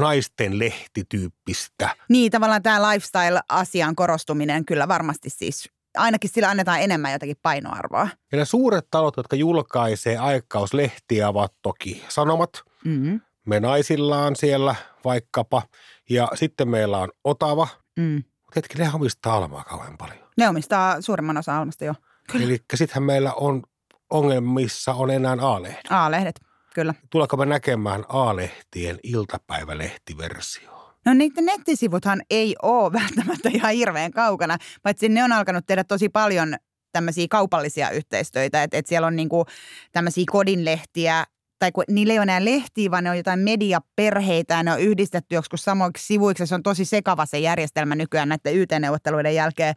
naisten 0.00 0.58
lehtityyppistä. 0.58 1.96
Niin, 2.08 2.32
tavallaan 2.32 2.62
tämä 2.62 2.90
lifestyle-asian 2.90 3.96
korostuminen 3.96 4.64
kyllä 4.64 4.88
varmasti 4.88 5.30
siis 5.30 5.70
ainakin 5.96 6.30
sillä 6.30 6.50
annetaan 6.50 6.80
enemmän 6.80 7.12
jotakin 7.12 7.36
painoarvoa. 7.42 8.08
Ja 8.32 8.36
nämä 8.36 8.44
suuret 8.44 8.86
talot, 8.90 9.16
jotka 9.16 9.36
julkaisee 9.36 10.16
aikauslehtiä, 10.16 11.28
ovat 11.28 11.52
toki 11.62 12.04
sanomat. 12.08 12.50
Mm-hmm. 12.84 13.20
Me 13.46 13.60
naisillaan 13.60 14.36
siellä 14.36 14.74
vaikkapa. 15.04 15.62
Ja 16.10 16.28
sitten 16.34 16.68
meillä 16.68 16.98
on 16.98 17.08
Otava. 17.24 17.68
Mm. 17.98 18.22
Mutta 18.44 18.78
ne 18.78 18.90
omistaa 18.94 19.36
Almaa 19.36 19.64
kauhean 19.64 19.98
paljon. 19.98 20.18
Ne 20.36 20.48
omistaa 20.48 21.02
suurimman 21.02 21.36
osa 21.36 21.58
Almasta 21.58 21.84
jo. 21.84 21.94
Eli 22.34 22.58
sittenhän 22.74 23.02
meillä 23.02 23.32
on 23.32 23.62
ongelmissa 24.10 24.94
on 24.94 25.10
enää 25.10 25.36
A-lehdet. 25.40 25.84
A-lehdet, 25.90 26.40
kyllä. 26.78 26.94
Tuleeko 27.10 27.36
me 27.36 27.46
näkemään 27.46 28.04
A-lehtien 28.08 28.98
iltapäivälehtiversio? 29.02 30.94
No 31.04 31.14
niiden 31.14 31.44
nettisivuthan 31.44 32.22
ei 32.30 32.56
ole 32.62 32.92
välttämättä 33.00 33.48
ihan 33.52 33.74
hirveän 33.74 34.12
kaukana, 34.12 34.58
paitsi 34.82 35.08
ne 35.08 35.24
on 35.24 35.32
alkanut 35.32 35.66
tehdä 35.66 35.84
tosi 35.84 36.08
paljon 36.08 36.56
tämmöisiä 36.92 37.26
kaupallisia 37.30 37.90
yhteistöitä, 37.90 38.62
että 38.62 38.76
et 38.76 38.86
siellä 38.86 39.06
on 39.06 39.16
niinku 39.16 39.44
tämmöisiä 39.92 40.24
kodinlehtiä, 40.30 41.24
tai 41.58 41.72
kun 41.72 41.84
niillä 41.88 42.12
ei 42.12 42.18
ole 42.18 42.22
enää 42.22 42.44
lehtiä, 42.44 42.90
vaan 42.90 43.04
ne 43.04 43.10
on 43.10 43.16
jotain 43.16 43.40
mediaperheitä 43.40 44.54
ja 44.54 44.62
ne 44.62 44.72
on 44.72 44.80
yhdistetty 44.80 45.34
joskus 45.34 45.64
samoiksi 45.64 46.06
sivuiksi. 46.06 46.46
Se 46.46 46.54
on 46.54 46.62
tosi 46.62 46.84
sekava 46.84 47.26
se 47.26 47.38
järjestelmä 47.38 47.94
nykyään 47.94 48.28
näiden 48.28 48.56
YT-neuvotteluiden 48.56 49.34
jälkeen. 49.34 49.74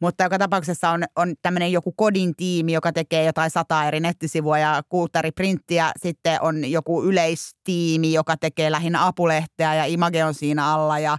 Mutta 0.00 0.24
joka 0.24 0.38
tapauksessa 0.38 0.90
on, 0.90 1.04
on 1.16 1.34
tämmöinen 1.42 1.72
joku 1.72 1.92
kodin 1.92 2.36
tiimi, 2.36 2.72
joka 2.72 2.92
tekee 2.92 3.24
jotain 3.24 3.50
sata 3.50 3.84
eri 3.84 4.00
nettisivua 4.00 4.58
ja 4.58 4.82
kuutari 4.88 5.32
printtiä. 5.32 5.92
Sitten 6.02 6.42
on 6.42 6.70
joku 6.70 7.04
yleistiimi, 7.04 8.12
joka 8.12 8.36
tekee 8.36 8.70
lähinnä 8.70 9.06
apulehteä 9.06 9.74
ja 9.74 9.84
Image 9.84 10.24
on 10.24 10.34
siinä 10.34 10.66
alla 10.72 10.98
ja 10.98 11.18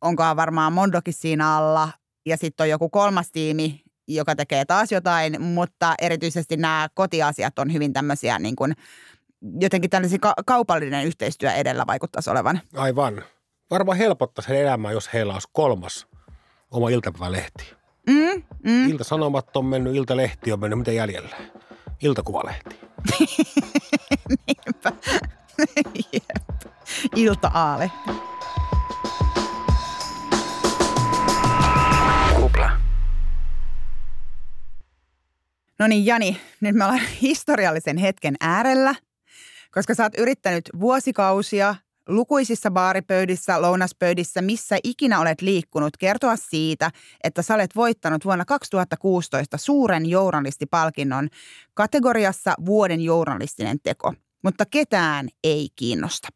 onkohan 0.00 0.36
varmaan 0.36 0.72
Mondokin 0.72 1.14
siinä 1.14 1.56
alla. 1.56 1.88
Ja 2.26 2.36
sitten 2.36 2.64
on 2.64 2.68
joku 2.70 2.88
kolmas 2.88 3.30
tiimi, 3.32 3.82
joka 4.08 4.36
tekee 4.36 4.64
taas 4.64 4.92
jotain, 4.92 5.42
mutta 5.42 5.94
erityisesti 6.00 6.56
nämä 6.56 6.88
kotiasiat 6.94 7.58
on 7.58 7.72
hyvin 7.72 7.92
tämmöisiä 7.92 8.38
niin 8.38 8.56
kuin, 8.56 8.74
jotenkin 9.60 9.90
tällaisia 9.90 10.18
ka- 10.18 10.34
kaupallinen 10.46 11.06
yhteistyö 11.06 11.52
edellä 11.52 11.86
vaikuttaisi 11.86 12.30
olevan. 12.30 12.60
Aivan. 12.76 13.22
Varmaan 13.70 13.98
helpottaisi 13.98 14.56
elämää, 14.56 14.92
jos 14.92 15.12
heillä 15.12 15.32
olisi 15.32 15.48
kolmas 15.52 16.06
oma 16.70 16.88
iltapäivälehti. 16.88 17.81
Mm, 18.06 18.42
mm. 18.64 18.90
Ilta-Sanomat 18.90 19.56
on 19.56 19.64
mennyt, 19.64 19.96
Ilta-Lehti 19.96 20.52
on 20.52 20.60
mennyt, 20.60 20.78
mitä 20.78 20.92
jäljellä? 20.92 21.36
Iltakuvalehti. 22.02 22.76
Niinpä. 24.46 24.92
Jep. 26.12 26.72
Ilta-aale. 27.16 27.90
Kupla. 32.36 32.70
No 35.78 35.86
niin 35.86 36.06
Jani, 36.06 36.40
nyt 36.60 36.74
me 36.74 36.84
ollaan 36.84 37.00
historiallisen 37.22 37.96
hetken 37.96 38.34
äärellä, 38.40 38.94
koska 39.70 39.94
sä 39.94 40.02
oot 40.02 40.18
yrittänyt 40.18 40.70
vuosikausia 40.80 41.74
lukuisissa 42.08 42.70
baaripöydissä, 42.70 43.62
lounaspöydissä, 43.62 44.42
missä 44.42 44.76
ikinä 44.84 45.20
olet 45.20 45.40
liikkunut, 45.40 45.96
kertoa 45.96 46.36
siitä, 46.36 46.90
että 47.24 47.42
sä 47.42 47.54
olet 47.54 47.76
voittanut 47.76 48.24
vuonna 48.24 48.44
2016 48.44 49.58
suuren 49.58 50.06
journalistipalkinnon 50.06 51.28
kategoriassa 51.74 52.54
vuoden 52.66 53.00
journalistinen 53.00 53.78
teko. 53.82 54.14
Mutta 54.44 54.64
ketään 54.66 55.28
ei 55.44 55.68
kiinnosta. 55.76 56.28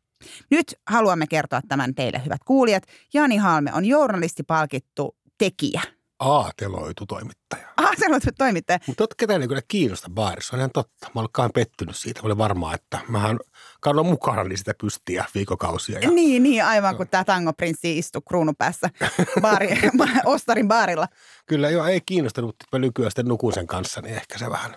Nyt 0.51 0.75
haluamme 0.87 1.27
kertoa 1.27 1.61
tämän 1.69 1.95
teille, 1.95 2.23
hyvät 2.25 2.45
kuulijat. 2.45 2.83
Jani 3.15 3.37
Halme 3.37 3.73
on 3.75 3.85
journalistipalkittu 3.85 5.17
tekijä– 5.39 5.83
aateloitu 6.19 7.07
toimittaja. 7.07 7.69
Aateloitu 7.77 8.31
toimittaja. 8.39 8.79
Mutta 8.87 9.03
totta 9.03 9.15
ketään 9.19 9.43
ei 9.43 9.49
kyllä 9.49 9.63
kiinnosta 9.69 10.11
baarissa, 10.11 10.57
on 10.57 10.61
ihan 10.61 10.71
totta. 10.71 11.11
Mä 11.15 11.21
olen 11.21 11.51
pettynyt 11.55 11.97
siitä. 11.97 12.23
Mä 12.23 12.27
olin 12.27 12.39
varma, 12.39 12.75
että 12.75 13.01
mähän 13.09 13.39
kannan 13.81 14.07
mukana 14.07 14.45
niin 14.45 14.59
sitä 14.59 14.75
pystiä 14.81 15.25
viikokausia. 15.35 15.99
Ja... 15.99 16.11
Niin, 16.11 16.43
niin, 16.43 16.65
aivan 16.65 16.97
kuin 16.97 17.09
tämä 17.09 17.25
tangoprinssi 17.25 17.99
istui 17.99 18.23
kruunupäässä 18.29 18.91
baari, 19.41 19.69
Ostarin 20.25 20.69
baarilla. 20.69 21.09
Kyllä 21.47 21.71
joo, 21.71 21.87
ei 21.87 22.01
kiinnostanut, 22.01 22.49
mutta 22.49 22.65
mä 22.73 22.79
nykyään 22.79 23.11
sitten 23.11 23.27
nukun 23.27 23.53
sen 23.53 23.67
kanssa, 23.67 24.01
niin 24.01 24.15
ehkä 24.15 24.39
se 24.39 24.51
vähän 24.51 24.77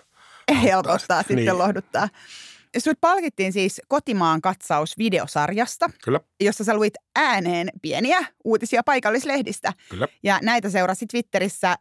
helpottaa 0.62 1.22
sitten, 1.22 1.36
niin. 1.36 1.58
lohduttaa. 1.58 2.08
Sut 2.78 2.98
palkittiin 3.00 3.52
siis 3.52 3.80
Kotimaan 3.88 4.40
katsaus 4.40 4.98
videosarjasta, 4.98 5.90
Kyllä. 6.04 6.20
jossa 6.40 6.64
sä 6.64 6.74
luit 6.74 6.94
ääneen 7.16 7.68
pieniä 7.82 8.18
uutisia 8.44 8.82
paikallislehdistä. 8.84 9.72
Kyllä. 9.88 10.08
Ja 10.22 10.38
näitä 10.42 10.70
seurasi 10.70 11.06
Twitterissä 11.06 11.76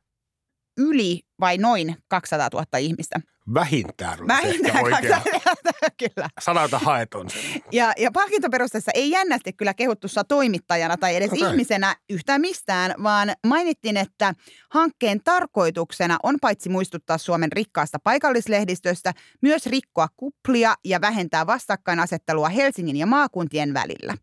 yli 0.78 1.22
vai 1.40 1.58
noin 1.58 1.96
200 2.08 2.50
000 2.54 2.78
ihmistä. 2.78 3.20
Vähintään. 3.54 4.28
Vähintään 4.28 4.84
kyllä. 6.16 6.30
Sanalta 6.42 6.80
haeton. 6.80 7.28
Ja, 7.72 7.94
ja 7.98 8.12
palkintoperusteessa 8.12 8.92
ei 8.96 9.12
jännästi 9.12 9.54
kyllä 9.54 9.74
kehuttu 9.74 10.08
saa 10.08 10.24
toimittajana 10.24 10.98
tai 10.98 11.16
edes 11.16 11.32
okay. 11.34 11.50
ihmisenä 11.50 11.96
yhtään 12.10 12.42
mistään, 12.42 12.94
vaan 13.04 13.34
mainittiin, 13.48 13.98
että 13.98 14.34
hankkeen 14.72 15.22
tarkoituksena 15.24 16.18
on 16.24 16.38
paitsi 16.42 16.70
muistuttaa 16.70 17.18
Suomen 17.18 17.52
rikkaasta 17.52 18.00
paikallislehdistöstä, 18.04 19.14
myös 19.42 19.66
rikkoa 19.66 20.08
kuplia 20.18 20.76
ja 20.86 21.02
vähentää 21.02 21.48
vastakkainasettelua 21.48 22.50
Helsingin 22.50 22.98
ja 22.98 23.06
maakuntien 23.06 23.74
välillä. 23.74 24.14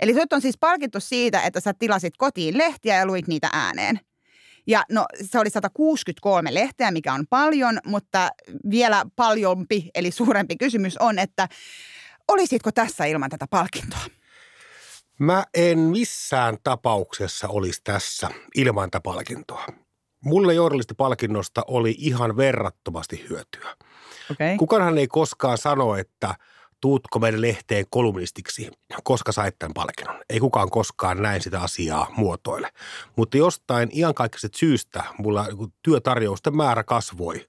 Eli 0.00 0.14
sut 0.14 0.32
on 0.32 0.40
siis 0.40 0.58
palkittu 0.58 1.00
siitä, 1.00 1.42
että 1.42 1.60
sä 1.60 1.74
tilasit 1.78 2.16
kotiin 2.16 2.58
lehtiä 2.58 2.96
ja 2.96 3.06
luit 3.06 3.26
niitä 3.26 3.48
ääneen. 3.52 4.00
Ja 4.68 4.84
no 4.90 5.06
se 5.22 5.38
oli 5.38 5.50
163 5.50 6.54
lehteä, 6.54 6.90
mikä 6.90 7.12
on 7.14 7.26
paljon, 7.30 7.78
mutta 7.84 8.28
vielä 8.70 9.04
paljompi, 9.16 9.90
eli 9.94 10.10
suurempi 10.10 10.56
kysymys 10.56 10.96
on, 10.96 11.18
että 11.18 11.48
olisitko 12.28 12.72
tässä 12.72 13.04
ilman 13.04 13.30
tätä 13.30 13.46
palkintoa? 13.50 14.00
Mä 15.18 15.44
en 15.54 15.78
missään 15.78 16.56
tapauksessa 16.64 17.48
olisi 17.48 17.80
tässä 17.84 18.30
ilman 18.54 18.90
tätä 18.90 19.00
palkintoa. 19.02 19.66
Mulle 20.24 20.54
journalistipalkinnosta 20.54 21.64
oli 21.66 21.94
ihan 21.98 22.36
verrattomasti 22.36 23.26
hyötyä. 23.30 23.76
Okay. 24.30 24.56
Kukaanhan 24.56 24.98
ei 24.98 25.08
koskaan 25.08 25.58
sano, 25.58 25.96
että– 25.96 26.34
tuutko 26.80 27.18
meidän 27.18 27.40
lehteen 27.40 27.84
kolumnistiksi, 27.90 28.70
koska 29.04 29.32
sait 29.32 29.58
tämän 29.58 29.74
palkinnon. 29.74 30.20
Ei 30.30 30.40
kukaan 30.40 30.70
koskaan 30.70 31.22
näin 31.22 31.42
sitä 31.42 31.60
asiaa 31.60 32.10
muotoile. 32.16 32.70
Mutta 33.16 33.36
jostain 33.36 33.90
kaikista 34.14 34.48
syystä 34.56 35.04
mulla 35.18 35.46
työtarjousten 35.82 36.56
määrä 36.56 36.84
kasvoi 36.84 37.46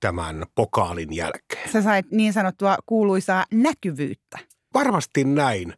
tämän 0.00 0.46
pokaalin 0.54 1.14
jälkeen. 1.14 1.72
Sä 1.72 1.82
sait 1.82 2.10
niin 2.10 2.32
sanottua 2.32 2.76
kuuluisaa 2.86 3.44
näkyvyyttä. 3.52 4.38
Varmasti 4.74 5.24
näin. 5.24 5.74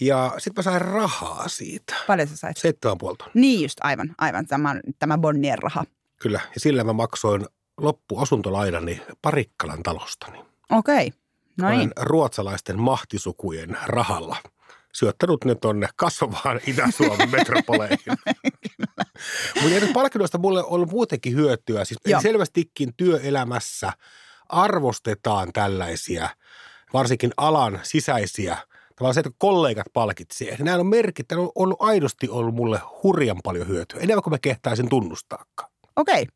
Ja 0.00 0.34
sitten 0.38 0.52
mä 0.56 0.62
sain 0.62 0.80
rahaa 0.80 1.48
siitä. 1.48 1.94
Paljon 2.06 2.28
sä 2.28 2.36
sait? 2.36 2.56
Seitsemän 2.56 2.98
puolta. 2.98 3.24
Niin 3.34 3.62
just, 3.62 3.78
aivan, 3.82 4.14
aivan 4.18 4.46
tämä, 4.46 4.80
tämä 4.98 5.18
Bonnier 5.18 5.58
raha. 5.58 5.84
Kyllä, 6.20 6.40
ja 6.54 6.60
sillä 6.60 6.84
mä 6.84 6.92
maksoin 6.92 7.46
loppuasuntolainani 7.76 9.02
Parikkalan 9.22 9.82
talostani. 9.82 10.38
Okei, 10.70 11.06
no 11.08 11.12
niin. 11.58 11.74
Olen 11.74 11.92
ruotsalaisten 11.96 12.80
mahtisukujen 12.80 13.78
rahalla 13.86 14.36
syöttänyt 14.98 15.44
ne 15.44 15.54
tonne 15.54 15.88
kasvavaan 15.96 16.60
Itä-Suomen 16.66 17.30
metropoleihin. 17.30 17.98
Mutta 19.62 19.86
palkinnoista 19.94 20.38
mulle 20.38 20.60
on 20.60 20.70
ollut 20.70 20.90
muutenkin 20.90 21.34
hyötyä. 21.34 21.84
Siis 21.84 22.00
Joo. 22.06 22.20
selvästikin 22.20 22.94
työelämässä 22.96 23.92
arvostetaan 24.48 25.52
tällaisia, 25.52 26.28
varsinkin 26.92 27.30
alan 27.36 27.80
sisäisiä, 27.82 28.56
tavallaan 28.96 29.14
se, 29.14 29.20
että 29.20 29.32
kollegat 29.38 29.86
palkitsee. 29.92 30.56
Nämä 30.58 30.76
on 30.76 30.86
merkittävä, 30.86 31.40
on 31.40 31.52
ollut 31.54 31.82
aidosti 31.82 32.28
ollut 32.28 32.54
mulle 32.54 32.80
hurjan 33.02 33.40
paljon 33.44 33.68
hyötyä, 33.68 34.00
enemmän 34.00 34.22
kuin 34.22 34.34
mä 34.34 34.38
kehtaisin 34.38 34.88
tunnustaakaan. 34.88 35.70
Okei, 35.96 36.26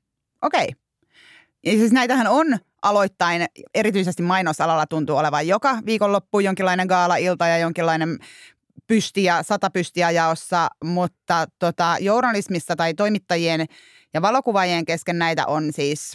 okei. 0.42 0.68
Ja 1.64 1.72
siis 1.72 1.92
näitähän 1.92 2.26
on 2.26 2.58
aloittain, 2.82 3.46
erityisesti 3.74 4.22
mainosalalla 4.22 4.86
tuntuu 4.86 5.16
olevan 5.16 5.48
joka 5.48 5.78
viikonloppu 5.86 6.40
jonkinlainen 6.40 6.86
gaala-ilta 6.86 7.46
ja 7.46 7.58
jonkinlainen 7.58 8.18
pystiä, 8.86 9.42
sata 9.42 9.70
pystiä 9.70 10.10
jaossa, 10.10 10.68
mutta 10.84 11.46
tota, 11.58 11.96
journalismissa 12.00 12.76
tai 12.76 12.94
toimittajien 12.94 13.66
ja 14.14 14.22
valokuvaajien 14.22 14.84
kesken 14.84 15.18
näitä 15.18 15.46
on 15.46 15.72
siis 15.72 16.12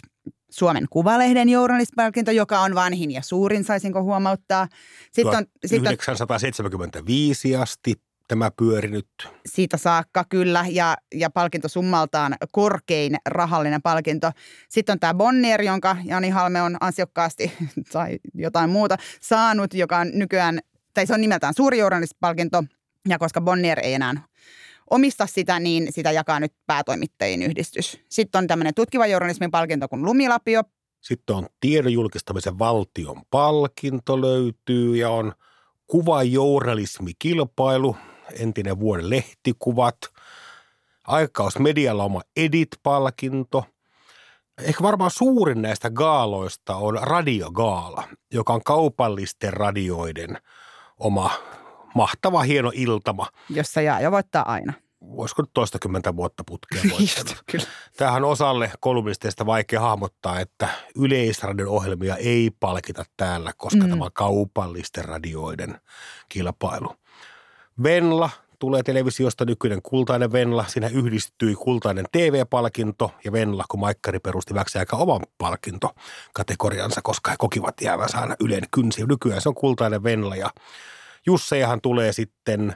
Suomen 0.50 0.86
Kuvalehden 0.90 1.48
journalistipalkinto, 1.48 2.30
joka 2.30 2.60
on 2.60 2.74
vanhin 2.74 3.10
ja 3.10 3.22
suurin, 3.22 3.64
saisinko 3.64 4.02
huomauttaa. 4.02 4.68
Sitten 5.12 5.36
on, 5.36 5.44
sitten 5.66 5.90
on 5.90 5.96
1975 5.96 7.56
asti 7.56 7.94
tämä 8.28 8.50
pyörinyt. 8.50 9.08
siitä 9.46 9.76
saakka 9.76 10.24
kyllä 10.28 10.64
ja, 10.70 10.96
ja 11.14 11.30
palkintosummaltaan 11.30 12.36
korkein 12.52 13.16
rahallinen 13.26 13.82
palkinto. 13.82 14.30
Sitten 14.68 14.92
on 14.92 15.00
tämä 15.00 15.14
Bonnier, 15.14 15.62
jonka 15.62 15.96
Jani 16.04 16.28
Halme 16.28 16.62
on 16.62 16.76
ansiokkaasti 16.80 17.52
tai 17.92 18.18
jotain 18.34 18.70
muuta 18.70 18.96
saanut, 19.20 19.74
joka 19.74 19.98
on 19.98 20.10
nykyään, 20.14 20.60
tai 20.94 21.06
se 21.06 21.14
on 21.14 21.20
nimeltään 21.20 21.54
suuri 21.54 21.78
journalistipalkinto 21.78 22.64
ja 23.08 23.18
koska 23.18 23.40
Bonnier 23.40 23.80
ei 23.82 23.94
enää 23.94 24.14
omista 24.90 25.26
sitä, 25.26 25.60
niin 25.60 25.92
sitä 25.92 26.12
jakaa 26.12 26.40
nyt 26.40 26.52
päätoimittajien 26.66 27.42
yhdistys. 27.42 28.00
Sitten 28.08 28.38
on 28.38 28.46
tämmöinen 28.46 28.74
tutkiva 28.74 29.06
journalismin 29.06 29.50
palkinto 29.50 29.88
kuin 29.88 30.04
Lumilapio. 30.04 30.62
Sitten 31.00 31.36
on 31.36 31.46
tiedon 31.60 31.92
julkistamisen 31.92 32.58
valtion 32.58 33.22
palkinto 33.30 34.20
löytyy 34.20 34.96
ja 34.96 35.10
on 35.10 35.32
kuvajournalismikilpailu, 35.86 37.96
entinen 38.40 38.80
vuoden 38.80 39.10
lehtikuvat. 39.10 39.96
Aikaus 41.06 41.58
medialla 41.58 42.04
oma 42.04 42.20
Edit-palkinto. 42.36 43.64
Ehkä 44.62 44.82
varmaan 44.82 45.10
suurin 45.10 45.62
näistä 45.62 45.90
gaaloista 45.90 46.76
on 46.76 46.98
radiogaala, 47.02 48.04
joka 48.32 48.52
on 48.52 48.62
kaupallisten 48.64 49.52
radioiden 49.52 50.38
oma 50.98 51.30
mahtava 51.94 52.42
hieno 52.42 52.72
iltama. 52.74 53.26
jossa 53.50 53.80
jää 53.80 54.00
jo 54.00 54.10
voittaa 54.10 54.52
aina. 54.52 54.72
Voisiko 55.16 55.42
nyt 55.42 55.50
toistakymmentä 55.54 56.16
vuotta 56.16 56.44
putkea 56.46 56.82
voittanut. 56.90 57.68
Tämähän 57.96 58.24
osalle 58.24 58.72
kolumnisteista 58.80 59.46
vaikea 59.46 59.80
hahmottaa, 59.80 60.40
että 60.40 60.68
yleisradion 60.96 61.68
ohjelmia 61.68 62.16
ei 62.16 62.50
palkita 62.60 63.04
täällä, 63.16 63.52
koska 63.56 63.84
Mm. 63.84 63.90
tämä 63.90 64.04
on 64.04 64.10
kaupallisten 64.14 65.04
radioiden 65.04 65.80
kilpailu. 66.28 66.94
Venla 67.82 68.30
tulee 68.58 68.82
televisiosta 68.82 69.44
nykyinen 69.44 69.82
kultainen 69.82 70.32
Venla. 70.32 70.64
Siinä 70.68 70.88
yhdistyi 70.88 71.54
kultainen 71.54 72.04
TV-palkinto 72.12 73.14
ja 73.24 73.32
Venla, 73.32 73.64
kun 73.68 73.80
Maikkari 73.80 74.18
perusti 74.18 74.54
väksi 74.54 74.78
aika 74.78 74.96
oman 74.96 75.20
palkintokategoriansa, 75.38 77.00
koska 77.02 77.30
he 77.30 77.36
kokivat 77.38 77.80
jäävänsä 77.80 78.18
aina 78.18 78.36
Ylen 78.40 78.62
kynsiin. 78.70 79.08
Nykyään 79.08 79.40
se 79.40 79.48
on 79.48 79.54
kultainen 79.54 80.02
Venla 80.02 80.36
ja 80.36 80.50
Jussejahan 81.26 81.80
tulee 81.80 82.12
sitten 82.12 82.74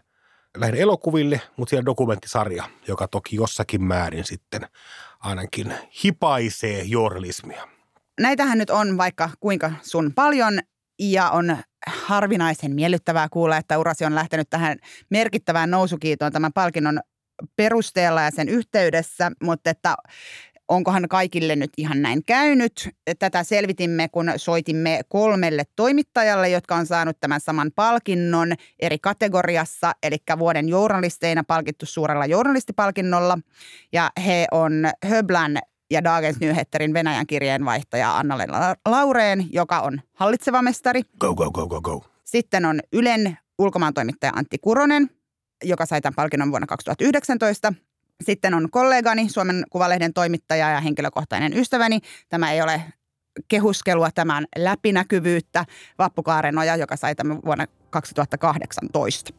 lähinnä 0.57 0.81
elokuville, 0.81 1.41
mutta 1.57 1.71
siellä 1.71 1.87
dokumenttisarja, 1.87 2.65
joka 2.89 3.09
toki 3.09 3.37
jossakin 3.37 3.83
määrin 3.83 4.25
sitten 4.25 4.67
ainakin 5.21 5.75
hipaisee 6.05 6.83
journalismia. 6.83 7.69
näitähän 8.21 8.59
nyt 8.59 8.71
on 8.71 8.99
vaikka 8.99 9.31
kuinka 9.41 9.73
sun 9.83 10.13
paljon 10.15 10.61
ja 10.99 11.31
on 11.31 11.57
harvinaisen 11.87 12.75
miellyttävää 12.75 13.29
kuulla, 13.29 13.57
että 13.57 13.79
urasi 13.79 14.05
on 14.05 14.15
lähtenyt 14.15 14.51
tähän 14.51 14.79
merkittävään 15.11 15.71
nousukiitoon 15.71 16.33
tämän 16.33 16.53
palkinnon 16.53 17.01
perusteella 17.57 18.23
ja 18.23 18.31
sen 18.31 18.49
yhteydessä, 18.49 19.33
mutta 19.43 19.71
että 19.71 19.97
onkohan 20.69 21.09
kaikille 21.09 21.57
nyt 21.57 21.71
ihan 21.77 22.03
näin 22.03 22.25
käynyt. 22.25 22.91
Tätä 23.19 23.43
selvitimme, 23.43 24.09
kun 24.09 24.33
soitimme 24.37 25.01
kolmelle 25.09 25.65
toimittajalle, 25.77 26.49
jotka 26.49 26.77
on 26.77 26.87
saanut 26.87 27.21
tämän 27.21 27.41
saman 27.41 27.71
palkinnon 27.75 28.53
eri 28.81 28.99
kategoriassa, 28.99 29.93
eli 30.03 30.17
vuoden 30.39 30.69
journalisteina 30.69 31.45
palkittu 31.45 31.87
suurella 31.87 32.27
journalistipalkinnolla. 32.27 33.39
Ja 33.93 34.11
he 34.27 34.47
on 34.51 34.73
Höblän 35.05 35.59
ja 35.93 36.05
Dagens 36.05 36.41
Nyheterin 36.41 36.95
Venäjän 36.95 37.27
kirjeenvaihtaja 37.27 38.17
Anna-Leena 38.17 38.75
Laureen, 38.89 39.47
joka 39.53 39.81
on 39.81 40.01
hallitseva 40.13 40.63
mestari. 40.63 41.03
Go, 41.21 41.35
go, 41.35 41.51
go, 41.51 41.67
go, 41.67 41.81
go. 41.81 42.05
Sitten 42.25 42.65
on 42.65 42.81
Ylen 42.93 43.39
ulkomaantoimittaja 43.59 44.33
Antti 44.37 44.59
Kuronen, 44.59 45.11
joka 45.65 45.87
sai 45.87 46.01
tämän 46.01 46.15
palkinnon 46.15 46.51
vuonna 46.51 46.67
2019. 46.67 47.73
Sitten 48.25 48.55
on 48.55 48.71
kollegani, 48.71 49.29
Suomen 49.29 49.65
Kuvalehden 49.71 50.13
toimittaja 50.13 50.71
ja 50.71 50.81
henkilökohtainen 50.81 51.57
ystäväni. 51.57 52.01
Tämä 52.29 52.53
ei 52.53 52.63
ole 52.63 52.83
kehuskelua, 53.49 54.11
tämän 54.11 54.47
läpinäkyvyyttä. 54.57 55.65
Vappu 55.99 56.23
Kaarenoja, 56.23 56.77
joka 56.77 56.97
sai 56.97 57.15
tämän 57.15 57.39
vuonna 57.45 57.67
2018. 57.91 59.35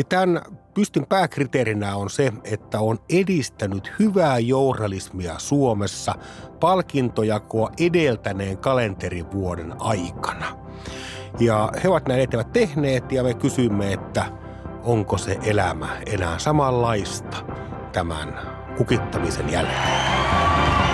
Niin 0.00 0.08
tämän 0.08 0.42
pystyn 0.74 1.06
pääkriteerinä 1.06 1.96
on 1.96 2.10
se, 2.10 2.32
että 2.44 2.80
on 2.80 2.98
edistänyt 3.10 3.92
hyvää 3.98 4.38
journalismia 4.38 5.38
Suomessa 5.38 6.14
palkintojakoa 6.60 7.70
edeltäneen 7.80 8.58
kalenterivuoden 8.58 9.74
aikana. 9.78 10.58
Ja 11.40 11.72
he 11.84 11.88
ovat 11.88 12.08
näin 12.08 12.20
etävät 12.20 12.52
tehneet 12.52 13.12
ja 13.12 13.22
me 13.22 13.34
kysymme, 13.34 13.92
että 13.92 14.24
onko 14.84 15.18
se 15.18 15.38
elämä 15.44 15.88
enää 16.06 16.38
samanlaista 16.38 17.36
tämän 17.92 18.40
kukittamisen 18.76 19.52
jälkeen. 19.52 20.89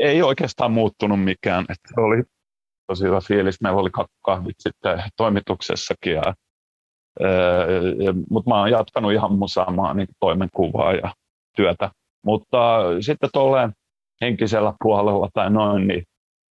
Ei 0.00 0.22
oikeastaan 0.22 0.72
muuttunut 0.72 1.24
mikään. 1.24 1.64
Että 1.68 2.00
oli 2.00 2.22
tosi 2.86 3.04
hyvä 3.04 3.20
fiilis. 3.28 3.60
Meillä 3.60 3.80
oli 3.80 3.90
kah- 3.98 4.18
kahvit 4.24 4.56
sitten 4.58 5.02
toimituksessakin. 5.16 6.12
Ja, 6.12 6.34
mutta 8.30 8.50
mä 8.50 8.58
oon 8.58 8.70
jatkanut 8.70 9.12
ihan 9.12 9.32
mun 9.32 9.48
niin 9.94 10.08
toimenkuvaa 10.20 10.92
ja 10.92 11.14
työtä. 11.56 11.90
Mutta 12.24 12.58
sitten 13.00 13.30
tolleen 13.32 13.72
henkisellä 14.20 14.72
puolella 14.82 15.28
tai 15.34 15.50
noin, 15.50 15.88
niin 15.88 16.02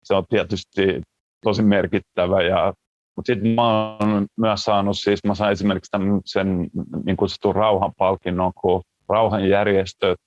se 0.05 0.15
on 0.15 0.25
tietysti 0.29 1.03
tosi 1.45 1.63
merkittävä. 1.63 2.43
Ja, 2.43 2.73
mutta 3.17 3.33
sitten 3.33 3.51
mä 3.51 3.97
oon 3.97 4.27
myös 4.37 4.65
saanut, 4.65 4.99
siis 4.99 5.25
mä 5.25 5.35
sain 5.35 5.53
esimerkiksi 5.53 5.91
tämmöisen 5.91 6.71
niin 7.05 7.17
kutsutun 7.17 7.55
rauhanpalkinnon, 7.55 8.53
kun 8.61 8.83
rauhanjärjestöt 9.09 10.19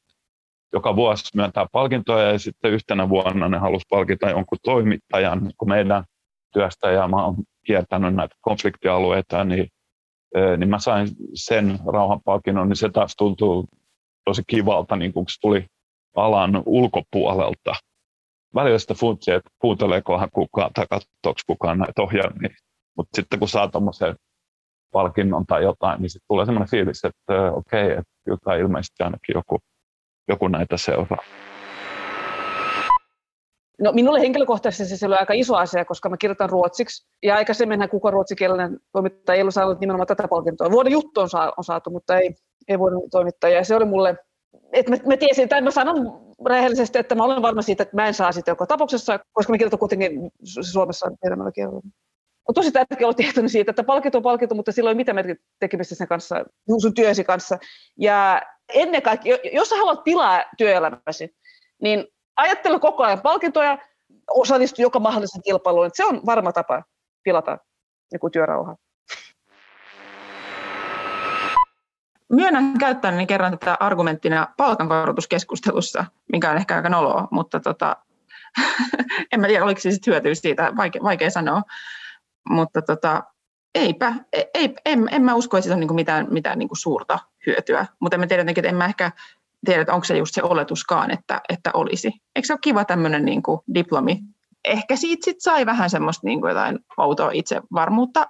joka 0.74 0.96
vuosi 0.96 1.30
myöntää 1.36 1.66
palkintoja 1.72 2.32
ja 2.32 2.40
sitten 2.40 2.72
yhtenä 2.72 3.10
vuonna 3.10 3.50
ne 3.50 3.58
halusi 3.58 3.86
palkita 3.90 4.30
jonkun 4.30 4.58
toimittajan 4.64 5.44
niin 5.44 5.54
kuin 5.58 5.70
meidän 5.70 6.04
työstä 6.54 6.92
ja 6.92 7.08
mä 7.08 7.26
oon 7.26 7.36
kiertänyt 7.66 8.16
näitä 8.16 8.36
konfliktialueita, 8.42 9.44
niin, 9.44 9.68
niin 10.58 10.70
mä 10.70 10.80
sain 10.80 11.08
sen 11.34 11.80
rauhanpalkinnon, 11.94 12.70
niin 12.70 12.78
se 12.78 12.90
taas 12.90 13.16
tuntuu 13.16 13.68
tosi 14.26 14.42
kivalta, 14.48 14.96
niin 14.96 15.14
kun 15.14 15.26
se 15.28 15.40
tuli 15.42 15.66
alan 16.16 16.64
ulkopuolelta. 16.66 17.74
Välillä 18.56 18.80
sitä 18.80 18.94
funtsia, 18.94 19.36
että 19.36 19.50
kuunteleekohan 19.60 20.30
kukaan 20.34 20.72
tai 20.74 20.86
katsoako 20.90 21.40
kukaan 21.48 21.78
näitä 21.78 22.02
ohjelmia, 22.02 22.50
mutta 22.98 23.16
sitten 23.16 23.40
kun 23.40 23.48
saa 23.48 23.68
tuommoisen 23.68 24.16
palkinnon 24.92 25.46
tai 25.46 25.64
jotain, 25.64 26.02
niin 26.02 26.10
sitten 26.10 26.28
tulee 26.28 26.46
sellainen 26.46 26.70
fiilis, 26.70 27.06
että 27.06 27.52
okei, 27.52 27.86
okay, 27.86 27.92
että 27.92 28.14
kyllä 28.26 28.56
ilmeisesti 28.56 29.04
ainakin 29.04 29.34
joku 29.36 29.60
joku 30.32 30.48
näitä 30.48 30.78
seuraa. 30.78 31.24
No 33.82 33.92
minulle 33.92 34.20
henkilökohtaisesti 34.20 34.98
se 34.98 35.06
oli 35.06 35.16
aika 35.16 35.34
iso 35.34 35.56
asia, 35.56 35.86
koska 35.86 36.10
mä 36.10 36.18
kirjoitan 36.18 36.50
ruotsiksi. 36.50 37.08
Ja 37.24 37.36
aikaisemminhän 37.36 37.90
kuka 37.90 38.12
ruotsikielinen 38.12 38.80
toimittaja 38.92 39.36
ei 39.36 39.42
ollut 39.42 39.54
saanut 39.54 39.80
nimenomaan 39.80 40.08
tätä 40.08 40.28
palkintoa. 40.28 40.72
Vuoden 40.72 40.92
juttu 40.92 41.22
on, 41.22 41.30
saa, 41.30 41.54
on 41.58 41.64
saatu, 41.64 41.90
mutta 41.90 42.20
ei, 42.20 42.36
ei 42.68 42.80
vuoden 42.80 43.00
toimittaja. 43.12 43.56
Ja 43.56 43.64
se 43.64 43.76
oli 43.76 43.86
mulle, 43.86 44.18
että 44.74 44.92
mä, 44.92 44.98
mä 45.06 45.18
tiesin, 45.18 45.44
että 45.44 45.62
mä 45.62 45.72
sanon 45.72 46.22
rehellisesti, 46.50 47.00
että 47.00 47.16
mä 47.16 47.24
olen 47.24 47.42
varma 47.42 47.62
siitä, 47.62 47.84
että 47.84 47.96
mä 47.96 48.08
en 48.08 48.14
saa 48.14 48.32
sitä 48.32 48.52
joka 48.52 48.66
tapauksessa, 48.66 49.20
koska 49.32 49.54
mä 49.54 49.58
kirjoitan 49.58 49.80
kuitenkin 49.80 50.32
Suomessa 50.72 51.12
pienemmällä 51.22 51.52
kielellä. 51.52 51.82
On 52.50 52.54
tosi 52.56 52.72
tärkeää 52.72 53.08
olla 53.08 53.14
tietoinen 53.14 53.50
siitä, 53.50 53.72
että 53.72 53.84
palkinto 53.84 54.18
on 54.18 54.24
palkinto, 54.24 54.56
mutta 54.56 54.72
silloin 54.72 54.96
ei 54.96 55.06
mitään 55.06 55.36
tekemistä 55.60 55.96
sen 55.96 56.08
kanssa, 56.08 56.46
sun 56.82 56.94
työsi 56.94 57.24
kanssa. 57.24 57.58
Ja 58.00 58.42
ennen 58.74 59.02
kaikkea, 59.02 59.38
jos 59.54 59.70
sä 59.70 59.76
haluat 59.76 60.04
tilaa 60.04 60.44
työelämäsi, 60.58 61.36
niin 61.82 62.08
ajattele 62.36 62.80
koko 62.80 63.04
ajan 63.04 63.22
palkintoja, 63.22 63.78
osallistu 64.30 64.82
joka 64.82 65.00
mahdollisen 65.00 65.42
kilpailuun. 65.42 65.90
Se 65.94 66.06
on 66.06 66.22
varma 66.26 66.52
tapa 66.52 66.84
pilata 67.24 67.58
niin 68.12 68.32
työrauhaa. 68.32 68.76
Myönnän 72.32 72.78
käyttäneeni 72.80 73.28
kerran 73.28 73.60
tätä 73.60 73.78
argumenttina 73.80 74.48
palkankorotuskeskustelussa, 74.58 76.06
mikä 76.32 76.52
on 76.52 76.58
ehkä 76.58 76.76
aika 76.76 76.90
noloa, 76.90 77.28
mutta 77.32 77.60
tota, 77.60 77.96
en 79.32 79.40
mä 79.40 79.48
tiedä, 79.48 79.64
oliko 79.64 79.82
se 79.82 79.92
sitten 79.92 80.12
hyötyä 80.12 80.36
siitä, 80.36 80.74
vaikea, 80.78 81.04
vaikea 81.04 81.30
sanoa. 81.30 81.62
Mutta 82.50 82.82
tota, 82.82 83.24
eipä, 83.76 84.14
ei, 84.54 84.76
en, 84.86 85.08
en 85.12 85.22
mä 85.22 85.36
usko, 85.36 85.58
että 85.58 85.64
siitä 85.64 85.74
on 85.74 85.80
niinku 85.80 85.94
mitään, 85.94 86.28
mitään 86.30 86.60
niinku 86.60 86.76
suurta 86.76 87.20
hyötyä, 87.48 87.86
mutta 88.00 88.18
mä 88.18 88.28
tiedä, 88.28 88.44
että 88.48 88.70
en 88.70 88.76
mä 88.76 88.86
ehkä 88.86 89.12
tiedä, 89.66 89.82
että 89.82 89.94
onko 89.94 90.04
se 90.04 90.18
just 90.18 90.34
se 90.34 90.44
oletuskaan, 90.44 91.12
että, 91.12 91.42
että 91.50 91.72
olisi. 91.74 92.08
Eikö 92.36 92.46
se 92.46 92.54
ole 92.54 92.60
kiva 92.64 92.86
tämmöinen 92.86 93.26
niin 93.26 93.44
kuin 93.44 93.60
diplomi? 93.76 94.20
Ehkä 94.66 94.96
siitä 94.96 95.26
sit 95.26 95.38
sai 95.40 95.66
vähän 95.66 95.90
semmoista 95.90 96.28
niin 96.28 96.42
kuin 96.42 96.50
jotain 96.50 96.80
outoa 96.98 97.32
itsevarmuutta. 97.34 98.28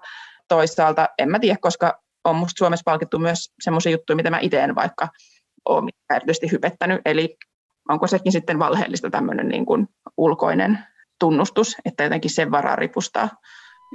Toisaalta 0.48 1.10
en 1.18 1.30
mä 1.30 1.40
tiedä, 1.40 1.58
koska 1.62 2.00
on 2.24 2.36
musta 2.36 2.58
Suomessa 2.58 2.84
palkittu 2.86 3.20
myös 3.20 3.54
semmoisia 3.62 3.92
juttuja, 3.92 4.16
mitä 4.16 4.30
mä 4.30 4.40
itse 4.42 4.64
en 4.64 4.76
vaikka 4.76 5.08
ole 5.66 5.92
erityisesti 6.16 6.52
hypettänyt. 6.52 7.02
Eli 7.06 7.38
onko 7.90 8.08
sekin 8.08 8.32
sitten 8.32 8.60
valheellista 8.60 9.10
tämmöinen 9.10 9.48
niin 9.48 9.66
kuin 9.66 9.88
ulkoinen 10.18 10.80
tunnustus, 11.20 11.76
että 11.86 12.04
jotenkin 12.04 12.32
sen 12.32 12.52
varaa 12.52 12.76
ripustaa 12.76 13.30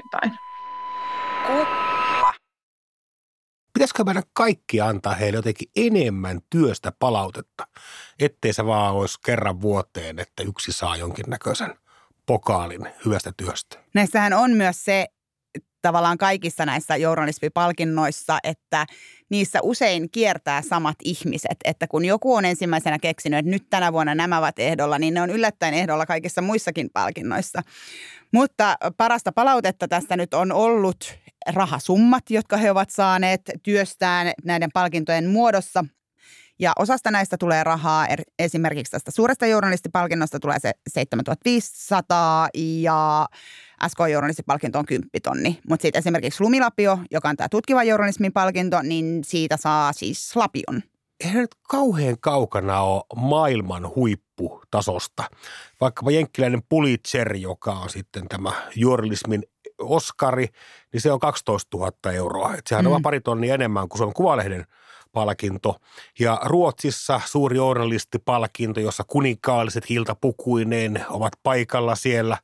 jotain. 0.03 0.33
Pitäisikö 3.87 4.05
meidän 4.05 4.23
kaikki 4.33 4.81
antaa 4.81 5.15
heille 5.15 5.39
jotenkin 5.39 5.71
enemmän 5.77 6.41
työstä 6.51 6.93
palautetta, 6.99 7.67
ettei 8.19 8.53
se 8.53 8.67
vaan 8.67 8.95
olisi 8.95 9.19
kerran 9.25 9.61
vuoteen, 9.61 10.19
että 10.19 10.43
yksi 10.43 10.73
saa 10.73 10.97
jonkinnäköisen 10.97 11.75
pokaalin 12.27 12.89
hyvästä 13.05 13.33
työstä. 13.37 13.79
Näissähän 13.95 14.33
on 14.33 14.51
myös 14.51 14.85
se 14.85 15.07
tavallaan 15.83 16.19
kaikissa 16.19 16.67
näissä 16.67 16.97
journalismipalkinnoissa, 16.97 18.39
että 18.45 18.87
niissä 19.31 19.59
usein 19.63 20.11
kiertää 20.11 20.63
samat 20.63 20.97
ihmiset. 21.05 21.57
Että 21.65 21.87
kun 21.87 22.05
joku 22.05 22.35
on 22.35 22.45
ensimmäisenä 22.45 22.99
keksinyt, 22.99 23.39
että 23.39 23.51
nyt 23.51 23.71
tänä 23.71 23.93
vuonna 23.93 24.15
nämä 24.15 24.39
ovat 24.39 24.59
ehdolla, 24.59 24.99
niin 24.99 25.15
ne 25.15 25.23
on 25.23 25.31
yllättäen 25.31 25.75
ehdolla 25.75 26.07
kaikissa 26.07 26.43
muissakin 26.43 26.91
palkinnoissa. 26.93 27.63
Mutta 28.33 28.77
parasta 28.97 29.33
palautetta 29.33 29.89
tästä 29.89 30.17
nyt 30.17 30.35
on 30.35 30.53
ollut 30.53 31.19
rahasummat, 31.55 32.31
jotka 32.31 32.57
he 32.57 32.71
ovat 32.71 32.91
saaneet 32.91 33.41
työstään 33.63 34.33
näiden 34.45 34.71
palkintojen 34.75 35.31
muodossa. 35.31 35.85
Ja 36.59 36.73
osasta 36.79 37.11
näistä 37.11 37.37
tulee 37.39 37.65
rahaa, 37.65 38.07
er, 38.07 38.23
esimerkiksi 38.39 38.91
tästä 38.91 39.11
suuresta 39.11 39.47
journalistipalkinnosta 39.47 40.41
tulee 40.41 40.59
se 40.61 40.73
7500 40.89 42.49
ja 42.55 43.27
SK-journalistipalkinto 43.89 44.79
on 44.79 44.87
10 44.87 45.11
tonni. 45.23 45.59
Mutta 45.69 45.83
sitten 45.83 45.99
esimerkiksi 45.99 46.43
Lumilapio, 46.43 46.99
joka 47.11 47.29
on 47.29 47.37
tämä 47.37 47.49
tutkiva 47.49 47.85
journalismin 47.85 48.33
palkinto, 48.33 48.83
niin 48.83 49.25
siitä 49.25 49.57
saa 49.57 49.93
siis 49.93 50.37
lapion. 50.37 50.83
Eihän 51.21 51.41
nyt 51.41 51.55
kauhean 51.69 52.17
kaukana 52.21 52.81
ole 52.81 53.03
maailman 53.17 53.95
huipputasosta. 53.95 55.25
Vaikkapa 55.81 56.11
jenkkiläinen 56.11 56.63
Pulitzer, 56.69 57.37
joka 57.37 57.73
on 57.73 57.91
sitten 57.91 58.29
tämä 58.29 58.53
journalismin 58.77 59.43
Oskari, 59.79 60.49
niin 60.93 61.01
se 61.01 61.13
on 61.13 61.21
12 61.21 61.77
000 61.77 62.13
euroa. 62.13 62.55
Et 62.55 62.67
sehän 62.67 62.85
mm. 62.85 62.93
on 62.93 63.03
pari 63.03 63.21
tonnia 63.21 63.55
enemmän 63.55 63.89
kuin 63.89 63.99
Suomen 63.99 64.15
Kuvalehden 64.15 64.67
palkinto. 65.13 65.77
Ja 66.19 66.41
Ruotsissa 66.45 67.21
suuri 67.25 67.57
journalistipalkinto, 67.57 68.81
jossa 68.81 69.05
kuninkaalliset 69.07 69.89
hiltapukuineen 69.91 71.05
ovat 71.11 71.33
paikalla 71.43 71.95
siellä 71.95 72.39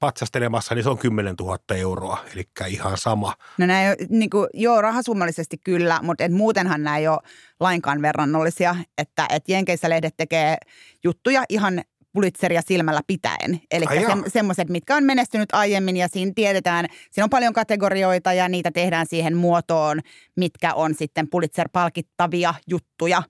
patsastelemassa, 0.00 0.74
niin 0.74 0.82
se 0.82 0.90
on 0.90 0.98
10 0.98 1.34
000 1.40 1.58
euroa, 1.76 2.24
eli 2.32 2.44
ihan 2.68 2.98
sama. 2.98 3.34
No 3.58 3.66
näin, 3.66 3.96
niin 4.08 4.30
kuin, 4.30 4.48
joo, 4.54 4.80
rahasummallisesti 4.80 5.56
kyllä, 5.64 6.00
mutta 6.02 6.24
et 6.24 6.32
muutenhan 6.32 6.82
nämä 6.82 6.98
ei 6.98 7.08
ole 7.08 7.18
lainkaan 7.60 8.02
verrannollisia, 8.02 8.76
että 8.98 9.26
et 9.30 9.48
Jenkeissä 9.48 9.90
lehdet 9.90 10.14
tekee 10.16 10.56
juttuja 11.04 11.44
ihan 11.48 11.82
Pulitzeria 12.12 12.62
silmällä 12.66 13.00
pitäen. 13.06 13.60
Eli 13.70 13.84
se, 13.86 14.30
semmoiset, 14.30 14.68
mitkä 14.68 14.96
on 14.96 15.04
menestynyt 15.04 15.48
aiemmin 15.52 15.96
ja 15.96 16.08
siinä 16.08 16.32
tiedetään, 16.34 16.86
siinä 17.10 17.24
on 17.24 17.30
paljon 17.30 17.52
kategorioita 17.52 18.32
ja 18.32 18.48
niitä 18.48 18.70
tehdään 18.70 19.06
siihen 19.06 19.36
muotoon, 19.36 20.00
mitkä 20.36 20.74
on 20.74 20.94
sitten 20.94 21.28
Pulitzer-palkittavia 21.30 22.54
juttuja. 22.66 23.22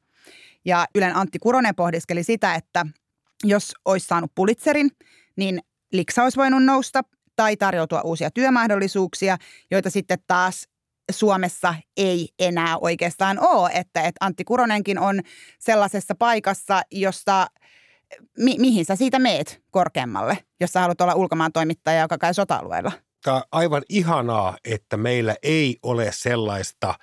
Ja 0.64 0.86
Ylen 0.94 1.16
Antti 1.16 1.38
Kuronen 1.38 1.74
pohdiskeli 1.74 2.24
sitä, 2.24 2.54
että 2.54 2.86
jos 3.44 3.72
olisi 3.84 4.06
saanut 4.06 4.32
Pulitzerin, 4.34 4.90
niin 5.36 5.60
liksa 5.92 6.22
olisi 6.22 6.36
voinut 6.36 6.64
nousta 6.64 7.02
tai 7.36 7.56
tarjoutua 7.56 8.00
uusia 8.00 8.30
työmahdollisuuksia, 8.30 9.36
joita 9.70 9.90
sitten 9.90 10.18
taas 10.26 10.68
Suomessa 11.10 11.74
ei 11.96 12.28
enää 12.38 12.78
oikeastaan 12.78 13.38
ole. 13.40 13.70
Että, 13.74 14.02
että 14.02 14.24
Antti 14.24 14.44
Kuronenkin 14.44 14.98
on 14.98 15.20
sellaisessa 15.58 16.14
paikassa, 16.18 16.82
jossa– 16.90 17.46
mi- 18.38 18.58
mihin 18.58 18.84
sä 18.84 18.96
siitä 18.96 19.18
meet 19.18 19.62
korkeammalle, 19.70 20.38
jos 20.60 20.72
sä 20.72 20.80
haluat 20.80 21.00
olla 21.00 21.14
ulkomaan 21.14 21.52
toimittaja, 21.52 22.00
joka 22.00 22.18
käy 22.18 22.34
sota-alueella? 22.34 22.92
Tämä 23.24 23.36
on 23.36 23.42
aivan 23.52 23.82
ihanaa, 23.88 24.56
että 24.64 24.96
meillä 24.96 25.36
ei 25.42 25.76
ole 25.82 26.12
sellaista 26.12 26.94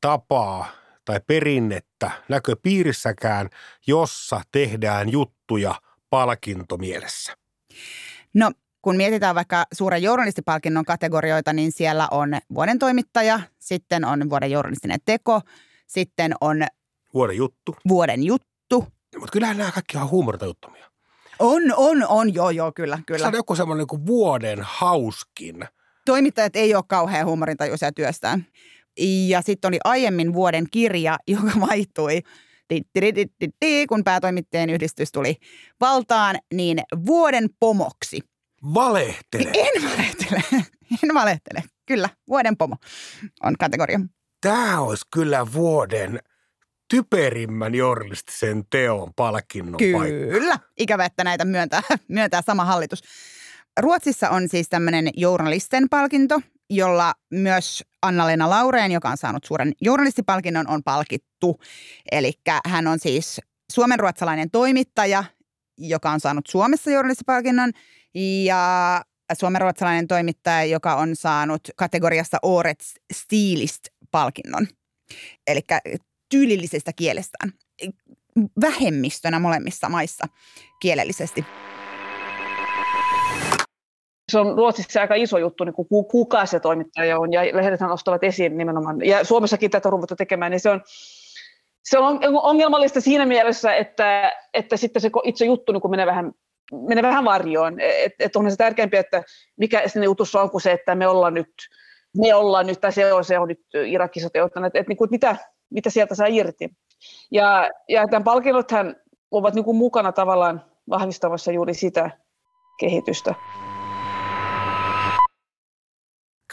tapaa 0.00 0.66
tai 1.04 1.20
perinnettä 1.26 2.10
näköpiirissäkään, 2.28 3.48
jossa 3.86 4.40
tehdään 4.52 5.12
juttuja 5.12 5.74
palkintomielessä. 6.10 7.32
No 8.34 8.50
kun 8.82 8.96
mietitään 8.96 9.34
vaikka 9.34 9.64
suuren 9.72 10.02
journalistipalkinnon 10.02 10.84
kategorioita, 10.84 11.52
niin 11.52 11.72
siellä 11.72 12.08
on 12.10 12.28
vuoden 12.54 12.78
toimittaja, 12.78 13.40
sitten 13.58 14.04
on 14.04 14.30
vuoden 14.30 14.50
journalistinen 14.50 15.00
teko, 15.04 15.40
sitten 15.86 16.34
on 16.40 16.66
vuoden 17.14 17.36
juttu. 17.36 17.76
Vuoden 17.88 18.22
juttu, 18.22 18.86
mutta 19.18 19.32
kyllähän 19.32 19.58
nämä 19.58 19.72
kaikki 19.72 19.96
on 19.96 20.10
huumoritajuttomia. 20.10 20.90
On, 21.38 21.62
on, 21.76 22.06
on, 22.08 22.34
joo, 22.34 22.50
joo, 22.50 22.72
kyllä, 22.72 22.98
kyllä. 23.06 23.18
Se 23.18 23.26
on 23.26 23.34
joku 23.34 23.54
semmoinen 23.54 23.86
niin 23.92 24.06
vuoden 24.06 24.58
hauskin. 24.62 25.64
Toimittajat 26.06 26.56
ei 26.56 26.74
ole 26.74 26.84
kauhean 26.88 27.26
huumorintajuisia 27.26 27.92
työstään. 27.92 28.46
Ja 29.28 29.42
sitten 29.42 29.68
oli 29.68 29.78
aiemmin 29.84 30.32
vuoden 30.32 30.66
kirja, 30.70 31.18
joka 31.28 31.52
vaihtui 31.60 32.22
kun 33.88 34.04
päätoimittajien 34.04 34.70
yhdistys 34.70 35.12
tuli 35.12 35.36
valtaan, 35.80 36.38
niin 36.54 36.78
vuoden 37.06 37.48
pomoksi. 37.60 38.20
Valehtele. 38.74 39.50
En 39.54 39.82
valehtele. 39.82 40.42
En 41.02 41.14
valehtele. 41.14 41.62
Kyllä, 41.86 42.08
vuoden 42.28 42.56
pomo 42.56 42.76
on 43.42 43.54
kategoria. 43.58 44.00
Tämä 44.40 44.80
olisi 44.80 45.04
kyllä 45.12 45.46
vuoden 45.52 46.20
typerimmän 46.90 47.74
journalistisen 47.74 48.64
teon 48.70 49.12
palkinnon 49.16 49.76
Kyllä. 49.76 49.98
paikka. 49.98 50.68
Ikävä, 50.78 51.04
että 51.04 51.24
näitä 51.24 51.44
myöntää, 51.44 51.82
myöntää 52.08 52.42
sama 52.42 52.64
hallitus. 52.64 53.02
Ruotsissa 53.80 54.30
on 54.30 54.48
siis 54.48 54.68
tämmöinen 54.68 55.10
journalisten 55.16 55.88
palkinto, 55.90 56.40
jolla 56.70 57.14
myös 57.30 57.84
Anna-Leena 58.02 58.50
Laureen, 58.50 58.92
joka 58.92 59.10
on 59.10 59.16
saanut 59.16 59.44
suuren 59.44 59.72
journalistipalkinnon, 59.80 60.68
on 60.68 60.82
palkittu. 60.82 61.60
Eli 62.12 62.32
hän 62.66 62.86
on 62.86 62.98
siis 62.98 63.40
suomenruotsalainen 63.72 64.50
toimittaja, 64.50 65.24
joka 65.78 66.10
on 66.10 66.20
saanut 66.20 66.46
Suomessa 66.46 66.90
journalistipalkinnon, 66.90 67.72
ja 68.44 69.02
suomenruotsalainen 69.40 70.08
toimittaja, 70.08 70.64
joka 70.64 70.94
on 70.94 71.16
saanut 71.16 71.60
kategoriassa 71.76 72.38
Årets 72.42 72.94
Stilist-palkinnon. 73.12 74.66
Eli 75.46 75.60
tyylillisestä 76.30 76.92
kielestään. 76.92 77.52
Vähemmistönä 78.60 79.38
molemmissa 79.38 79.88
maissa 79.88 80.24
kielellisesti. 80.80 81.44
Se 84.32 84.38
on 84.38 84.56
Ruotsissa 84.56 85.00
aika 85.00 85.14
iso 85.14 85.38
juttu, 85.38 85.64
niin 85.64 85.74
kuin 85.74 85.88
kuka 85.88 86.46
se 86.46 86.60
toimittaja 86.60 87.18
on, 87.18 87.32
ja 87.32 87.40
lehdethän 87.40 87.90
nostavat 87.90 88.24
esiin 88.24 88.58
nimenomaan, 88.58 89.04
ja 89.04 89.24
Suomessakin 89.24 89.70
tätä 89.70 89.88
on 89.88 90.06
tekemään, 90.16 90.50
niin 90.50 90.60
se 90.60 90.70
on, 90.70 90.80
se 91.84 91.98
on 91.98 92.20
ongelmallista 92.42 93.00
siinä 93.00 93.26
mielessä, 93.26 93.74
että, 93.74 94.32
että 94.54 94.76
sitten 94.76 95.02
se 95.02 95.10
itse 95.24 95.44
juttu 95.44 95.72
niin 95.72 95.90
menee 95.90 96.06
vähän 96.06 96.32
menee 96.72 97.02
vähän 97.02 97.24
varjoon. 97.24 97.80
Että 97.80 98.24
et 98.24 98.36
onhan 98.36 98.50
se 98.50 98.56
tärkeämpi, 98.56 98.96
että 98.96 99.22
mikä 99.56 99.88
sinne 99.88 100.04
jutussa 100.04 100.42
on 100.42 100.50
kuin 100.50 100.60
se, 100.60 100.72
että 100.72 100.94
me 100.94 101.08
ollaan 101.08 101.34
nyt, 101.34 101.52
me 102.16 102.34
ollaan 102.34 102.66
nyt, 102.66 102.80
tai 102.80 102.92
se 102.92 103.12
on, 103.12 103.24
se 103.24 103.38
on 103.38 103.48
nyt 103.48 103.60
Irakissa 103.86 104.30
teottanut, 104.30 104.66
että 104.66 104.78
et, 104.78 104.88
niin 104.88 104.96
kuin, 104.96 105.10
mitä, 105.10 105.36
mitä 105.70 105.90
sieltä 105.90 106.14
saa 106.14 106.26
irti. 106.26 106.70
Ja, 107.32 107.70
ja 107.88 108.06
tämän 108.06 108.24
palkinnothan 108.24 108.96
ovat 109.30 109.54
niin 109.54 109.64
kuin 109.64 109.76
mukana 109.76 110.12
tavallaan 110.12 110.64
vahvistamassa 110.90 111.52
juuri 111.52 111.74
sitä 111.74 112.10
kehitystä. 112.80 113.34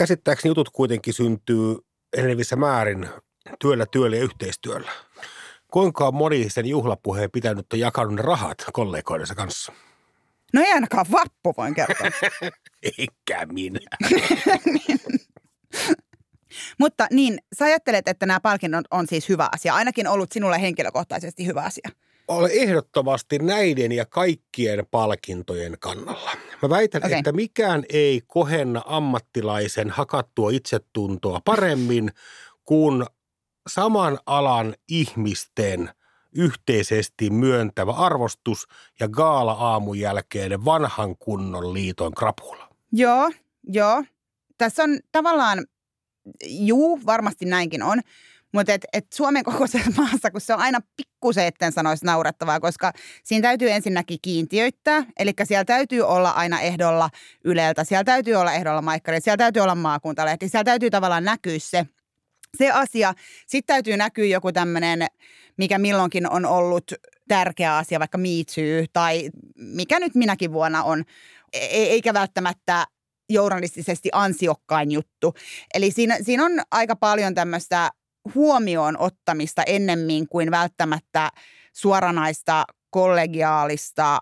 Käsittääkseni 0.01 0.49
jutut 0.49 0.69
kuitenkin 0.69 1.13
syntyy 1.13 1.75
enenevissä 2.17 2.55
määrin 2.55 3.09
työllä, 3.59 3.85
työllä 3.85 4.15
ja 4.15 4.23
yhteistyöllä. 4.23 4.91
Kuinka 5.71 6.11
moni 6.11 6.49
sen 6.49 6.65
juhlapuheen 6.65 7.31
pitänyt 7.31 7.73
on 7.73 7.79
jakanut 7.79 8.15
ne 8.15 8.21
rahat 8.21 8.57
kollegoidensa 8.73 9.35
kanssa? 9.35 9.73
No 10.53 10.61
ei 10.61 10.71
ainakaan 10.71 11.05
vappu, 11.11 11.53
voin 11.57 11.73
kertoa. 11.73 12.07
Eikä 12.97 13.45
minä. 13.45 13.79
Mutta 16.79 17.07
niin, 17.11 17.39
sä 17.59 17.65
ajattelet, 17.65 18.07
että 18.07 18.25
nämä 18.25 18.39
palkinnot 18.39 18.85
on 18.91 19.07
siis 19.07 19.29
hyvä 19.29 19.49
asia, 19.51 19.75
ainakin 19.75 20.07
ollut 20.07 20.31
sinulle 20.31 20.61
henkilökohtaisesti 20.61 21.45
hyvä 21.45 21.61
asia. 21.61 21.89
Olen 22.31 22.51
ehdottomasti 22.53 23.39
näiden 23.39 23.91
ja 23.91 24.05
kaikkien 24.05 24.85
palkintojen 24.91 25.77
kannalla. 25.79 26.31
Mä 26.61 26.69
väitän, 26.69 27.05
okay. 27.05 27.17
että 27.17 27.31
mikään 27.31 27.83
ei 27.89 28.21
kohenna 28.27 28.81
ammattilaisen 28.85 29.89
hakattua 29.89 30.51
itsetuntoa 30.51 31.41
paremmin 31.45 32.11
kuin 32.63 33.05
saman 33.67 34.19
alan 34.25 34.75
ihmisten 34.89 35.89
yhteisesti 36.35 37.29
myöntävä 37.29 37.91
arvostus 37.91 38.67
ja 38.99 39.07
gaala 39.07 39.51
aamun 39.51 39.99
jälkeinen 39.99 40.65
vanhan 40.65 41.15
kunnon 41.17 41.73
liiton 41.73 42.13
krapula. 42.13 42.69
Joo, 42.91 43.31
joo. 43.63 44.03
Tässä 44.57 44.83
on 44.83 44.99
tavallaan, 45.11 45.65
juu, 46.45 46.99
varmasti 47.05 47.45
näinkin 47.45 47.83
on, 47.83 48.01
mutta 48.53 48.73
et, 48.73 48.85
et 48.93 49.05
Suomen 49.13 49.43
kokoisessa 49.43 49.91
maassa, 50.01 50.31
kun 50.31 50.41
se 50.41 50.53
on 50.53 50.59
aina 50.59 50.79
pikkusen, 50.97 51.45
etten 51.45 51.71
sanoisi 51.71 52.05
naurettavaa, 52.05 52.59
koska 52.59 52.93
siinä 53.23 53.41
täytyy 53.41 53.71
ensinnäkin 53.71 54.19
kiintiöittää, 54.21 55.05
eli 55.19 55.31
siellä 55.43 55.65
täytyy 55.65 56.01
olla 56.01 56.29
aina 56.29 56.61
ehdolla 56.61 57.09
Yleltä, 57.45 57.83
siellä 57.83 58.03
täytyy 58.03 58.35
olla 58.35 58.53
ehdolla 58.53 58.81
Maikkari, 58.81 59.21
siellä 59.21 59.37
täytyy 59.37 59.61
olla 59.61 59.75
maakuntalehti, 59.75 60.49
siellä 60.49 60.63
täytyy 60.63 60.89
tavallaan 60.89 61.23
näkyä 61.23 61.59
se, 61.59 61.85
se 62.57 62.71
asia. 62.71 63.13
Sitten 63.47 63.73
täytyy 63.73 63.97
näkyä 63.97 64.25
joku 64.25 64.51
tämmöinen, 64.51 65.07
mikä 65.57 65.77
milloinkin 65.77 66.29
on 66.29 66.45
ollut 66.45 66.91
tärkeä 67.27 67.77
asia, 67.77 67.99
vaikka 67.99 68.17
miitsyy 68.17 68.85
tai 68.93 69.29
mikä 69.55 69.99
nyt 69.99 70.15
minäkin 70.15 70.53
vuonna 70.53 70.83
on, 70.83 71.03
e-, 71.53 71.65
e- 71.65 71.89
eikä 71.89 72.13
välttämättä 72.13 72.87
journalistisesti 73.29 74.09
ansiokkain 74.11 74.91
juttu. 74.91 75.33
Eli 75.73 75.91
siinä, 75.91 76.17
siinä 76.21 76.45
on 76.45 76.51
aika 76.71 76.95
paljon 76.95 77.35
tämmöistä 77.35 77.89
huomioon 78.35 78.97
ottamista 78.97 79.63
ennemmin 79.63 80.27
kuin 80.27 80.51
välttämättä 80.51 81.31
suoranaista 81.73 82.65
kollegiaalista 82.89 84.19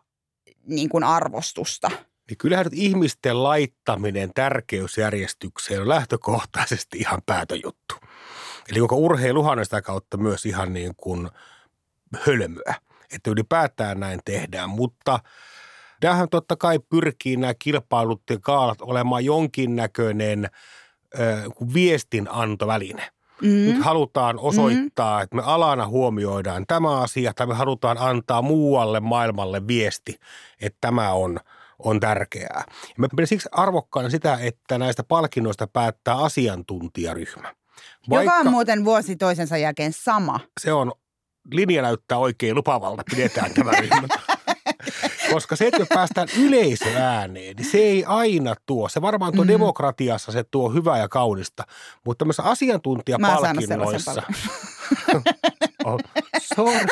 niin 0.67 0.89
kuin 0.89 1.03
arvostusta. 1.03 1.91
Niin 2.29 2.37
kyllähän 2.37 2.65
ihmisten 2.71 3.43
laittaminen 3.43 4.31
tärkeysjärjestykseen 4.35 5.81
on 5.81 5.89
lähtökohtaisesti 5.89 6.97
ihan 6.97 7.21
päätöjuttu. 7.25 7.95
Eli 8.71 8.79
koko 8.79 8.95
urheiluhan 8.95 9.59
on 9.59 9.65
sitä 9.65 9.81
kautta 9.81 10.17
myös 10.17 10.45
ihan 10.45 10.73
niin 10.73 10.93
kuin 10.97 11.29
hölmöä, 12.27 12.75
että 13.13 13.31
ylipäätään 13.31 13.99
näin 13.99 14.19
tehdään, 14.25 14.69
mutta 14.69 15.19
tämähän 15.99 16.29
totta 16.29 16.55
kai 16.55 16.79
pyrkii 16.89 17.37
nämä 17.37 17.53
kilpailut 17.59 18.21
ja 18.29 18.39
kaalat 18.41 18.81
olemaan 18.81 19.25
jonkinnäköinen 19.25 20.45
äh, 21.19 21.43
viestinantoväline– 21.73 23.09
Mm. 23.41 23.49
Nyt 23.49 23.83
halutaan 23.83 24.39
osoittaa, 24.39 25.17
mm. 25.19 25.23
että 25.23 25.35
me 25.35 25.41
alana 25.45 25.87
huomioidaan 25.87 26.65
tämä 26.67 26.99
asia 26.99 27.33
tai 27.33 27.47
me 27.47 27.53
halutaan 27.53 27.97
antaa 27.97 28.41
muualle 28.41 28.99
maailmalle 28.99 29.67
viesti, 29.67 30.19
että 30.61 30.77
tämä 30.81 31.13
on, 31.13 31.39
on 31.79 31.99
tärkeää. 31.99 32.63
Me 32.97 33.07
pidän 33.07 33.27
siksi 33.27 33.49
arvokkaana 33.51 34.09
sitä, 34.09 34.37
että 34.41 34.77
näistä 34.77 35.03
palkinnoista 35.03 35.67
päättää 35.67 36.15
asiantuntijaryhmä. 36.15 37.53
Vaikka, 38.09 38.23
Joka 38.23 38.47
on 38.47 38.51
muuten 38.51 38.85
vuosi 38.85 39.15
toisensa 39.15 39.57
jälkeen 39.57 39.93
sama. 39.93 40.39
Se 40.59 40.73
on, 40.73 40.91
linja 41.51 41.81
näyttää 41.81 42.17
oikein 42.17 42.55
lupavalta, 42.55 43.03
pidetään 43.11 43.53
tämä 43.53 43.71
ryhmä. 43.81 44.07
Koska 45.31 45.55
se, 45.55 45.67
että 45.67 45.85
päästään 45.93 46.27
yleisöääneen, 46.39 47.55
niin 47.55 47.71
se 47.71 47.77
ei 47.77 48.05
aina 48.05 48.55
tuo. 48.65 48.89
Se 48.89 49.01
varmaan 49.01 49.33
tuo 49.33 49.43
mm. 49.43 49.47
demokratiassa 49.47 50.31
se 50.31 50.43
tuo 50.43 50.69
hyvää 50.69 50.97
ja 50.97 51.07
kaunista, 51.07 51.63
mutta 52.05 52.19
tämmöisissä 52.19 52.43
asiantuntijapalkinnoissa. 52.43 54.23
oh, 55.85 55.99
sorry. 56.55 56.87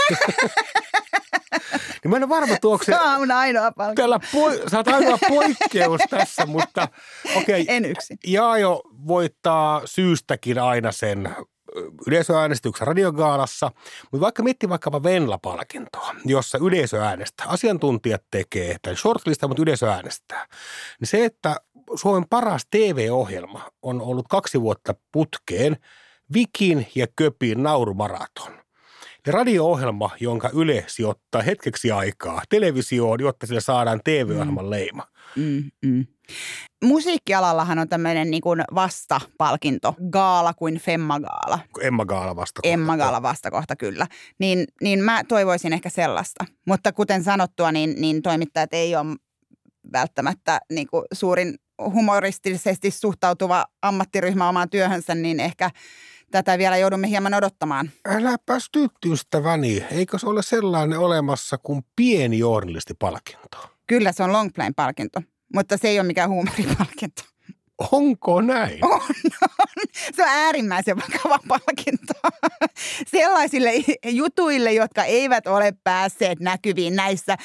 niin 2.03 2.09
mä 2.09 2.17
en 2.17 2.23
ole 2.23 2.29
varma 2.29 2.55
tuokse. 2.61 2.91
Se 2.91 2.99
on 2.99 3.31
ainoa 3.31 3.71
palkinto. 3.71 4.17
po- 4.17 4.69
sä 4.71 4.77
oot 4.77 4.87
ainoa 4.87 5.17
poikkeus 5.29 6.01
tässä, 6.09 6.45
mutta 6.45 6.87
okei. 7.35 7.61
Okay. 7.61 7.75
En 7.75 7.85
yksin. 7.85 8.17
Jaajo 8.27 8.81
voittaa 9.07 9.81
syystäkin 9.85 10.59
aina 10.59 10.91
sen 10.91 11.35
yleisöäänestyksen 12.07 12.87
radiogaalassa, 12.87 13.71
mutta 14.11 14.21
vaikka 14.21 14.43
miettii 14.43 14.69
vaikkapa 14.69 15.03
Venla-palkintoa, 15.03 16.15
jossa 16.25 16.57
yleisö 16.61 17.01
äänestää, 17.01 17.47
asiantuntijat 17.47 18.23
tekee 18.31 18.75
tämän 18.81 18.97
shortlista, 18.97 19.47
mutta 19.47 19.63
yleisö 19.63 19.91
äänestää, 19.91 20.47
niin 20.99 21.07
se, 21.07 21.25
että 21.25 21.55
Suomen 21.95 22.25
paras 22.29 22.65
TV-ohjelma 22.71 23.71
on 23.81 24.01
ollut 24.01 24.25
kaksi 24.27 24.61
vuotta 24.61 24.95
putkeen 25.11 25.77
Vikin 26.33 26.87
ja 26.95 27.07
Köpin 27.15 27.63
naurumaraton. 27.63 28.51
Ja 29.27 29.33
radio-ohjelma, 29.33 30.09
jonka 30.19 30.49
Yle 30.53 30.83
sijoittaa 30.87 31.41
hetkeksi 31.41 31.91
aikaa 31.91 32.41
televisioon, 32.49 33.19
jotta 33.21 33.47
sille 33.47 33.61
saadaan 33.61 34.01
TV-ohjelman 34.03 34.65
mm. 34.65 34.69
leima. 34.69 35.07
Mm, 35.35 35.71
mm. 35.85 36.05
Musiikkialallahan 36.83 37.79
on 37.79 37.89
tämmöinen 37.89 38.31
niin 38.31 38.41
kuin 38.41 38.63
vastapalkinto, 38.75 39.95
gaala 40.11 40.53
kuin 40.53 40.75
Femma-gaala. 40.79 41.59
Emma 41.81 42.05
Gaala 42.05 42.35
vastakohta. 42.35 42.73
Emma 42.73 42.97
Gaala 42.97 43.21
vastakohta, 43.21 43.75
kyllä. 43.75 44.07
Niin, 44.39 44.65
niin 44.81 44.99
mä 44.99 45.23
toivoisin 45.27 45.73
ehkä 45.73 45.89
sellaista. 45.89 46.45
Mutta 46.67 46.91
kuten 46.91 47.23
sanottua, 47.23 47.71
niin, 47.71 47.95
niin 47.97 48.21
toimittajat 48.21 48.73
ei 48.73 48.95
ole 48.95 49.15
välttämättä 49.93 50.59
niin 50.71 50.87
kuin 50.87 51.03
suurin 51.13 51.55
humoristisesti 51.93 52.91
suhtautuva 52.91 53.65
ammattiryhmä 53.81 54.49
omaan 54.49 54.69
työhönsä, 54.69 55.15
niin 55.15 55.39
ehkä 55.39 55.71
tätä 56.31 56.57
vielä 56.57 56.77
joudumme 56.77 57.09
hieman 57.09 57.33
odottamaan. 57.33 57.91
Äläpäs 58.05 58.69
tyttöystäväni, 58.71 59.85
eikö 59.91 60.19
se 60.19 60.27
ole 60.27 60.43
sellainen 60.43 60.99
olemassa 60.99 61.57
kuin 61.57 61.81
pieni 61.95 62.39
journalistipalkinto? 62.39 63.57
Kyllä 63.87 64.11
se 64.11 64.23
on 64.23 64.31
Longplane-palkinto, 64.31 65.21
mutta 65.53 65.77
se 65.77 65.87
ei 65.87 65.99
ole 65.99 66.07
mikään 66.07 66.29
huumoripalkinto. 66.29 67.23
Onko 67.91 68.41
näin? 68.41 68.85
On, 68.85 68.91
on. 68.91 69.01
Se 70.15 70.23
on 70.23 70.29
äärimmäisen 70.29 70.97
vakava 70.97 71.39
palkinto. 71.47 72.13
Sellaisille 73.07 73.71
jutuille, 74.05 74.73
jotka 74.73 75.03
eivät 75.03 75.47
ole 75.47 75.73
päässeet 75.83 76.39
näkyviin 76.39 76.95
näissä 76.95 77.37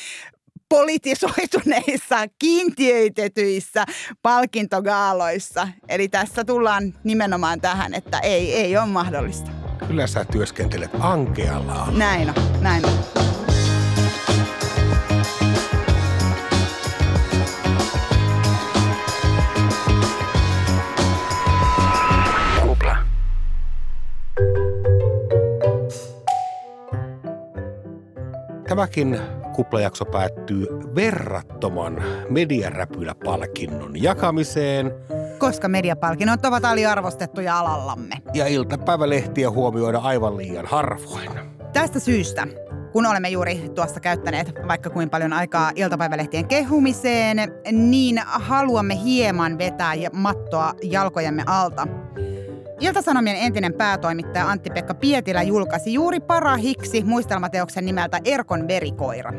politisoituneissa, 0.69 2.17
kiintiöitetyissä 2.39 3.85
palkintogaaloissa. 4.23 5.69
Eli 5.89 6.09
tässä 6.09 6.45
tullaan 6.45 6.95
nimenomaan 7.05 7.61
tähän, 7.61 7.95
että 7.95 8.19
ei, 8.19 8.55
ei 8.55 8.77
ole 8.77 8.87
mahdollista. 8.87 9.51
Kyllä 9.89 10.07
sä 10.07 10.25
työskentelet 10.25 10.91
ankealla. 11.01 11.89
Näin 11.97 12.29
on, 12.29 12.63
näin 12.63 12.87
on. 12.87 13.22
Tämäkin 28.73 29.21
kuplajakso 29.55 30.05
päättyy 30.05 30.67
verrattoman 30.95 32.03
mediaräpylä-palkinnon 32.31 34.03
jakamiseen. 34.03 34.93
Koska 35.39 35.69
mediapalkinnot 35.69 36.45
ovat 36.45 36.65
aliarvostettuja 36.65 37.59
alallamme. 37.59 38.15
Ja 38.35 38.47
iltapäivälehtiä 38.47 39.51
huomioida 39.51 39.99
aivan 39.99 40.37
liian 40.37 40.67
harvoin. 40.67 41.31
Tästä 41.73 42.01
syystä 42.01 42.47
kun 42.93 43.07
olemme 43.07 43.29
juuri 43.29 43.69
tuossa 43.75 44.01
käyttäneet 44.01 44.53
vaikka 44.69 44.91
kuin 44.91 45.11
paljon 45.11 45.33
aikaa 45.33 45.73
iltapäivälehtien 45.75 46.49
kehumiseen, 46.49 47.39
niin 47.73 48.21
haluamme 48.27 49.03
hieman 49.05 49.59
vetää 49.59 49.95
mattoa 50.13 50.75
jalkojemme 50.83 51.43
alta 51.47 51.87
Iltasanomien 52.83 53.37
entinen 53.37 53.75
päätoimittaja 53.75 54.51
Antti-Pekka 54.51 54.95
Pietilä 54.95 55.43
julkaisi 55.43 55.93
juuri 55.93 56.21
parahiksi 56.21 57.05
muistelmateoksen 57.05 57.85
nimeltä 57.85 58.21
Erkon 58.25 58.69
verikoira. 58.69 59.33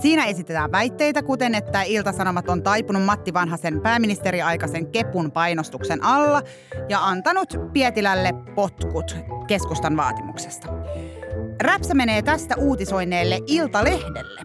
Siinä 0.00 0.24
esitetään 0.26 0.72
väitteitä, 0.72 1.22
kuten 1.22 1.54
että 1.54 1.82
Iltasanomat 1.82 2.48
on 2.48 2.62
taipunut 2.62 3.02
Matti 3.02 3.34
Vanhasen 3.34 3.80
pääministeriaikaisen 3.80 4.86
kepun 4.86 5.32
painostuksen 5.32 6.04
alla 6.04 6.42
ja 6.88 7.06
antanut 7.06 7.54
Pietilälle 7.72 8.32
potkut 8.54 9.16
keskustan 9.46 9.96
vaatimuksesta. 9.96 10.68
Räpsä 11.62 11.94
menee 11.94 12.22
tästä 12.22 12.54
uutisoineelle 12.56 13.38
Iltalehdelle. 13.46 14.40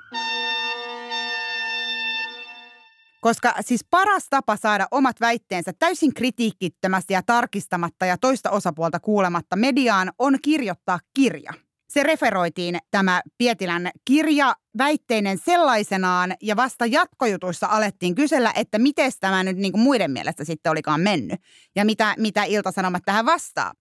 Koska 3.25 3.53
siis 3.61 3.85
paras 3.89 4.27
tapa 4.29 4.57
saada 4.57 4.87
omat 4.91 5.21
väitteensä 5.21 5.73
täysin 5.79 6.13
kritiikittömästi 6.13 7.13
ja 7.13 7.23
tarkistamatta 7.23 8.05
ja 8.05 8.17
toista 8.17 8.51
osapuolta 8.51 8.99
kuulematta 8.99 9.55
mediaan 9.55 10.11
on 10.19 10.37
kirjoittaa 10.41 10.99
kirja. 11.13 11.53
Se 11.89 12.03
referoitiin 12.03 12.77
tämä 12.91 13.21
Pietilän 13.37 13.91
kirja 14.07 14.55
väitteinen 14.77 15.37
sellaisenaan 15.37 16.35
ja 16.41 16.55
vasta 16.55 16.85
jatkojutuissa 16.85 17.67
alettiin 17.67 18.15
kysellä, 18.15 18.53
että 18.55 18.79
miten 18.79 19.11
tämä 19.19 19.43
nyt 19.43 19.57
niin 19.57 19.71
kuin 19.71 19.81
muiden 19.81 20.11
mielestä 20.11 20.43
sitten 20.43 20.71
olikaan 20.71 21.01
mennyt 21.01 21.41
ja 21.75 21.85
mitä, 21.85 22.15
mitä 22.17 22.43
Ilta-Sanomat 22.43 23.03
tähän 23.05 23.25
vastaa. 23.25 23.73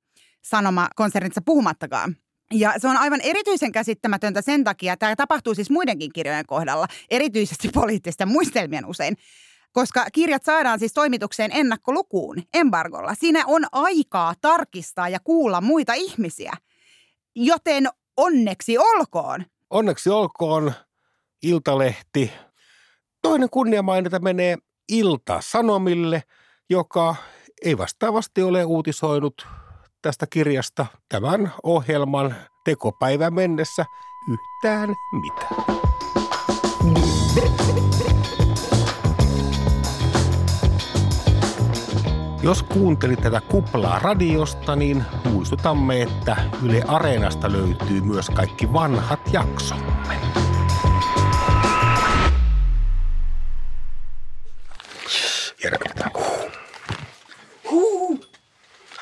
Sanoma 0.44 0.88
konsernissa 0.96 1.40
puhumattakaan. 1.44 2.16
Ja 2.52 2.74
se 2.78 2.88
on 2.88 2.96
aivan 2.96 3.20
erityisen 3.20 3.72
käsittämätöntä 3.72 4.42
sen 4.42 4.64
takia, 4.64 4.92
että 4.92 5.06
tämä 5.06 5.16
tapahtuu 5.16 5.54
siis 5.54 5.70
muidenkin 5.70 6.12
kirjojen 6.12 6.46
kohdalla, 6.46 6.86
erityisesti 7.10 7.68
poliittisten 7.68 8.28
muistelmien 8.28 8.86
usein, 8.86 9.16
koska 9.72 10.06
kirjat 10.12 10.44
saadaan 10.44 10.78
siis 10.78 10.92
toimitukseen 10.92 11.50
ennakkolukuun, 11.54 12.42
embargolla. 12.54 13.14
Siinä 13.14 13.44
on 13.46 13.64
aikaa 13.72 14.34
tarkistaa 14.40 15.08
ja 15.08 15.18
kuulla 15.24 15.60
muita 15.60 15.94
ihmisiä. 15.94 16.52
Joten 17.34 17.88
onneksi 18.16 18.78
olkoon. 18.78 19.44
Onneksi 19.70 20.10
olkoon 20.10 20.72
Iltalehti. 21.42 22.32
Toinen 23.22 23.50
kunniamaininta 23.50 24.18
menee 24.18 24.56
Ilta-Sanomille, 24.88 26.22
joka 26.70 27.16
ei 27.62 27.78
vastaavasti 27.78 28.42
ole 28.42 28.64
uutisoinut 28.64 29.46
tästä 30.04 30.26
kirjasta 30.26 30.86
tämän 31.08 31.52
ohjelman 31.62 32.34
tekopäivän 32.64 33.34
mennessä 33.34 33.84
yhtään 34.32 34.94
mitään. 35.12 35.64
Jos 42.42 42.62
kuuntelit 42.62 43.20
tätä 43.20 43.40
kuplaa 43.40 43.98
radiosta, 43.98 44.76
niin 44.76 45.04
muistutamme, 45.24 46.02
että 46.02 46.36
Yle 46.62 46.82
Areenasta 46.88 47.52
löytyy 47.52 48.00
myös 48.00 48.30
kaikki 48.30 48.72
vanhat 48.72 49.20
jaksomme. 49.32 49.94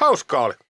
Hauskaa 0.01 0.43
oli. 0.45 0.62